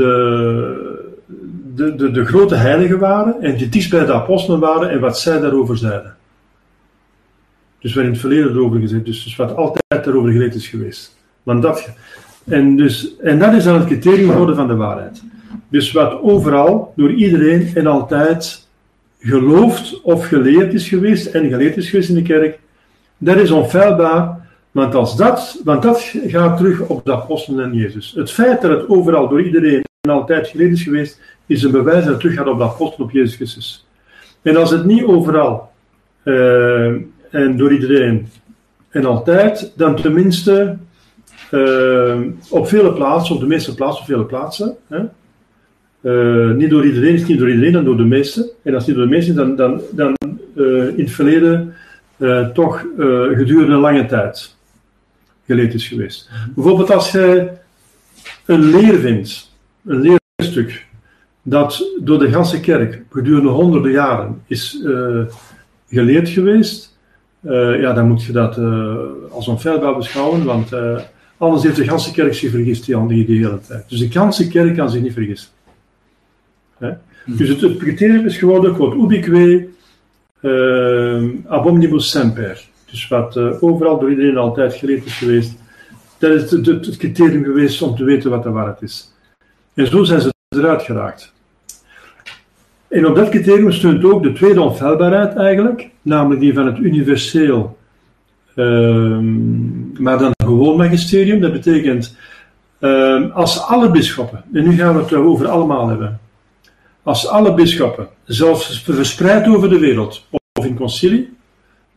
de, 1.74 1.94
de, 1.94 2.10
de 2.10 2.24
grote 2.24 2.54
heiligen 2.54 2.98
waren 2.98 3.42
en 3.42 3.56
die 3.56 3.88
bij 3.88 4.04
de 4.04 4.12
apostelen 4.12 4.60
waren 4.60 4.90
en 4.90 5.00
wat 5.00 5.18
zij 5.18 5.40
daarover 5.40 5.76
zeiden. 5.76 6.16
Dus 7.78 7.94
wat 7.94 8.04
in 8.04 8.10
het 8.10 8.20
verleden 8.20 8.50
erover 8.50 8.80
gezegd, 8.80 9.04
dus, 9.04 9.24
dus 9.24 9.36
wat 9.36 9.56
altijd 9.56 10.04
daarover 10.04 10.32
geleerd 10.32 10.54
is 10.54 10.68
geweest. 10.68 11.16
Want 11.42 11.62
dat, 11.62 11.88
En, 12.44 12.76
dus, 12.76 13.16
en 13.18 13.38
dat 13.38 13.52
is 13.52 13.64
dan 13.64 13.74
het 13.74 13.86
criterium 13.86 14.30
geworden 14.30 14.56
van 14.56 14.66
de 14.66 14.76
waarheid. 14.76 15.22
Dus 15.68 15.92
wat 15.92 16.20
overal, 16.22 16.92
door 16.96 17.12
iedereen 17.12 17.70
en 17.74 17.86
altijd 17.86 18.66
geloofd 19.20 20.00
of 20.02 20.26
geleerd 20.26 20.74
is 20.74 20.88
geweest 20.88 21.26
en 21.26 21.48
geleerd 21.48 21.76
is 21.76 21.90
geweest 21.90 22.08
in 22.08 22.14
de 22.14 22.22
kerk, 22.22 22.58
dat 23.18 23.36
is 23.36 23.50
onfeilbaar, 23.50 24.48
want, 24.70 24.94
als 24.94 25.16
dat, 25.16 25.60
want 25.64 25.82
dat 25.82 26.12
gaat 26.26 26.56
terug 26.56 26.80
op 26.80 27.04
de 27.04 27.12
apostelen 27.12 27.64
en 27.64 27.74
Jezus. 27.74 28.12
Het 28.16 28.30
feit 28.30 28.62
dat 28.62 28.70
het 28.70 28.88
overal 28.88 29.28
door 29.28 29.42
iedereen 29.42 29.82
en 30.00 30.10
altijd 30.10 30.48
geleerd 30.48 30.72
is 30.72 30.82
geweest, 30.82 31.20
is 31.46 31.62
een 31.62 31.70
bewijs 31.70 32.04
dat 32.04 32.12
het 32.12 32.20
terug 32.20 32.34
gaat 32.34 32.48
op 32.48 32.58
de 32.58 32.64
apostelen 32.64 33.06
op 33.06 33.12
Jezus 33.12 33.36
Christus. 33.36 33.86
En 34.42 34.56
als 34.56 34.70
het 34.70 34.84
niet 34.84 35.04
overal 35.04 35.70
uh, 36.24 36.86
en 37.30 37.56
door 37.56 37.72
iedereen 37.72 38.28
en 38.88 39.04
altijd, 39.04 39.72
dan 39.76 39.96
tenminste 39.96 40.76
uh, 41.50 42.16
op 42.50 42.68
vele 42.68 42.92
plaatsen, 42.92 43.34
op 43.34 43.40
de 43.40 43.46
meeste 43.46 43.74
plaatsen, 43.74 44.00
op 44.00 44.06
vele 44.06 44.24
plaatsen. 44.24 44.76
Hè? 44.88 45.00
Uh, 46.02 46.50
niet 46.50 46.70
door 46.70 46.84
iedereen, 46.84 47.14
is 47.14 47.26
niet 47.26 47.38
door 47.38 47.48
iedereen, 47.50 47.72
dan 47.72 47.84
door 47.84 47.96
de 47.96 48.04
meeste. 48.04 48.50
En 48.62 48.74
als 48.74 48.86
niet 48.86 48.96
door 48.96 49.04
de 49.04 49.10
meeste, 49.10 49.34
dan, 49.34 49.56
dan, 49.56 49.80
dan 49.92 50.14
in 50.96 51.04
het 51.04 51.10
verleden 51.10 51.74
toch 52.54 52.84
gedurende 53.32 53.76
lange 53.76 54.06
tijd 54.06 54.56
geleerd 55.46 55.74
is 55.74 55.88
geweest. 55.88 56.30
Bijvoorbeeld 56.54 56.90
als 56.90 57.12
je 57.12 57.48
een 58.46 58.70
leer 58.70 58.98
vindt, 58.98 59.56
een 59.86 60.18
leerstuk, 60.36 60.86
dat 61.42 61.84
door 62.00 62.18
de 62.18 62.30
ganse 62.30 62.60
kerk 62.60 63.02
gedurende 63.10 63.48
honderden 63.48 63.90
jaren 63.90 64.42
is 64.46 64.80
uh, 64.84 65.24
geleerd 65.88 66.28
geweest, 66.28 66.98
uh, 67.40 67.80
ja, 67.80 67.92
dan 67.92 68.08
moet 68.08 68.24
je 68.24 68.32
dat 68.32 68.58
uh, 68.58 68.94
als 69.30 69.48
onfeilbaar 69.48 69.96
beschouwen, 69.96 70.44
want 70.44 70.70
anders 71.36 71.62
heeft 71.62 71.76
de 71.76 71.88
ganse 71.88 72.12
kerk 72.12 72.34
zich 72.34 72.50
vergist 72.50 72.86
die, 72.86 73.06
die 73.06 73.38
hele 73.38 73.60
tijd. 73.68 73.88
Dus 73.88 73.98
de 73.98 74.10
ganse 74.10 74.48
kerk 74.48 74.76
kan 74.76 74.90
zich 74.90 75.02
niet 75.02 75.12
vergissen. 75.12 75.50
Hè? 76.78 76.90
Hmm. 77.24 77.36
Dus 77.36 77.48
het, 77.48 77.60
het, 77.60 77.76
criterium 77.76 78.26
is 78.26 78.36
geworden, 78.36 78.74
quod 78.74 78.94
ubique 78.94 79.68
ab 81.46 81.66
omnibus 81.66 82.10
semper. 82.10 82.66
Dus 82.90 83.08
wat 83.08 83.36
overal 83.60 83.98
door 83.98 84.10
iedereen 84.10 84.36
altijd 84.36 84.74
geleerd 84.74 85.04
is 85.04 85.18
geweest, 85.18 85.56
dat 86.18 86.30
is 86.30 86.50
het, 86.50 86.66
het, 86.66 86.86
het 86.86 86.96
criterium 86.96 87.44
geweest 87.44 87.82
om 87.82 87.96
te 87.96 88.04
weten 88.04 88.30
wat 88.30 88.42
de 88.42 88.50
waarheid 88.50 88.82
is. 88.82 89.12
En 89.74 89.86
zo 89.86 90.04
zijn 90.04 90.20
ze 90.20 90.32
eruit 90.48 90.82
geraakt. 90.82 91.32
En 92.88 93.06
op 93.06 93.16
dat 93.16 93.28
criterium 93.28 93.72
steunt 93.72 94.04
ook 94.04 94.22
de 94.22 94.32
tweede 94.32 94.60
onfeilbaarheid 94.60 95.36
eigenlijk, 95.36 95.88
namelijk 96.02 96.40
die 96.40 96.54
van 96.54 96.66
het 96.66 96.78
universeel, 96.78 97.78
uh, 98.54 99.18
maar 99.98 100.18
dan 100.18 100.32
gewoon 100.44 100.76
magisterium. 100.76 101.40
Dat 101.40 101.52
betekent, 101.52 102.16
uh, 102.80 103.34
als 103.34 103.62
alle 103.66 103.90
bisschoppen, 103.90 104.44
en 104.52 104.68
nu 104.68 104.76
gaan 104.76 104.94
we 104.94 105.02
het 105.02 105.12
over 105.12 105.48
allemaal 105.48 105.88
hebben, 105.88 106.20
als 107.08 107.26
alle 107.26 107.54
bisschoppen, 107.54 108.08
zelfs 108.24 108.82
verspreid 108.82 109.46
over 109.46 109.68
de 109.68 109.78
wereld, 109.78 110.26
of 110.52 110.64
in 110.64 110.76
concilie, 110.76 111.32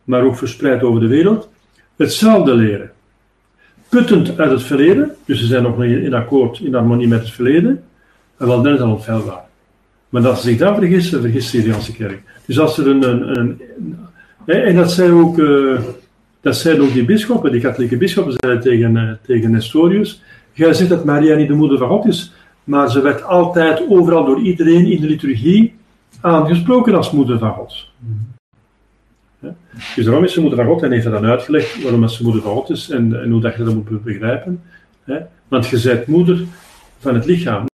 maar 0.04 0.22
ook 0.22 0.36
verspreid 0.36 0.82
over 0.82 1.00
de 1.00 1.06
wereld, 1.06 1.48
hetzelfde 1.96 2.54
leren. 2.54 2.90
Puttend 3.88 4.38
uit 4.38 4.50
het 4.50 4.62
verleden, 4.62 5.14
dus 5.24 5.40
ze 5.40 5.46
zijn 5.46 5.62
nog 5.62 5.78
niet 5.78 6.02
in 6.02 6.14
akkoord, 6.14 6.60
in 6.60 6.74
harmonie 6.74 7.08
met 7.08 7.20
het 7.20 7.30
verleden, 7.30 7.82
en 8.36 8.46
wel 8.46 8.62
dat 8.62 8.80
onfeilbaar. 8.80 9.44
Maar 10.08 10.28
als 10.28 10.40
ze 10.40 10.48
zich 10.48 10.58
dan 10.58 10.74
vergissen, 10.74 11.20
vergist 11.20 11.52
de 11.52 11.58
Syriaanse 11.58 11.92
kerk. 11.92 12.22
Dus 12.46 12.58
als 12.58 12.78
er 12.78 12.88
een. 12.88 13.38
een, 13.38 13.60
en 14.46 14.76
dat 14.76 14.92
zijn 14.92 15.12
ook. 15.12 15.38
Uh, 15.38 15.80
dat 16.40 16.56
zijn 16.56 16.80
ook 16.82 16.92
die 16.92 17.04
bisschoppen, 17.04 17.52
die 17.52 17.60
katholieke 17.60 17.96
bisschoppen 17.96 18.34
zeiden 18.40 18.62
tegen, 18.62 18.96
uh, 18.96 19.12
tegen 19.26 19.50
Nestorius. 19.50 20.22
Jij 20.52 20.74
zegt 20.74 20.90
dat 20.90 21.04
Maria 21.04 21.36
niet 21.36 21.48
de 21.48 21.54
moeder 21.54 21.78
van 21.78 21.88
God 21.88 22.06
is, 22.06 22.32
maar 22.64 22.90
ze 22.90 23.00
werd 23.00 23.24
altijd 23.24 23.88
overal 23.88 24.24
door 24.24 24.40
iedereen 24.40 24.86
in 24.86 25.00
de 25.00 25.06
liturgie 25.06 25.74
aangesproken 26.20 26.94
als 26.94 27.10
moeder 27.10 27.38
van 27.38 27.52
God. 27.52 27.88
Ja? 29.38 29.54
Dus 29.94 30.04
daarom 30.04 30.24
is 30.24 30.32
ze 30.32 30.40
moeder 30.40 30.58
van 30.58 30.68
God 30.68 30.82
en 30.82 30.90
heeft 30.90 31.04
hij 31.04 31.12
dan 31.12 31.24
uitgelegd 31.24 31.82
waarom 31.82 32.08
ze 32.08 32.22
moeder 32.22 32.42
van 32.42 32.52
God 32.52 32.70
is 32.70 32.90
en, 32.90 33.22
en 33.22 33.30
hoe 33.30 33.40
dat 33.40 33.56
je 33.56 33.64
dat 33.64 33.74
moet 33.74 34.04
begrijpen. 34.04 34.62
Hè? 35.04 35.18
Want 35.48 35.68
je 35.68 35.80
bent 35.82 36.06
moeder 36.06 36.44
van 36.98 37.14
het 37.14 37.24
lichaam. 37.24 37.66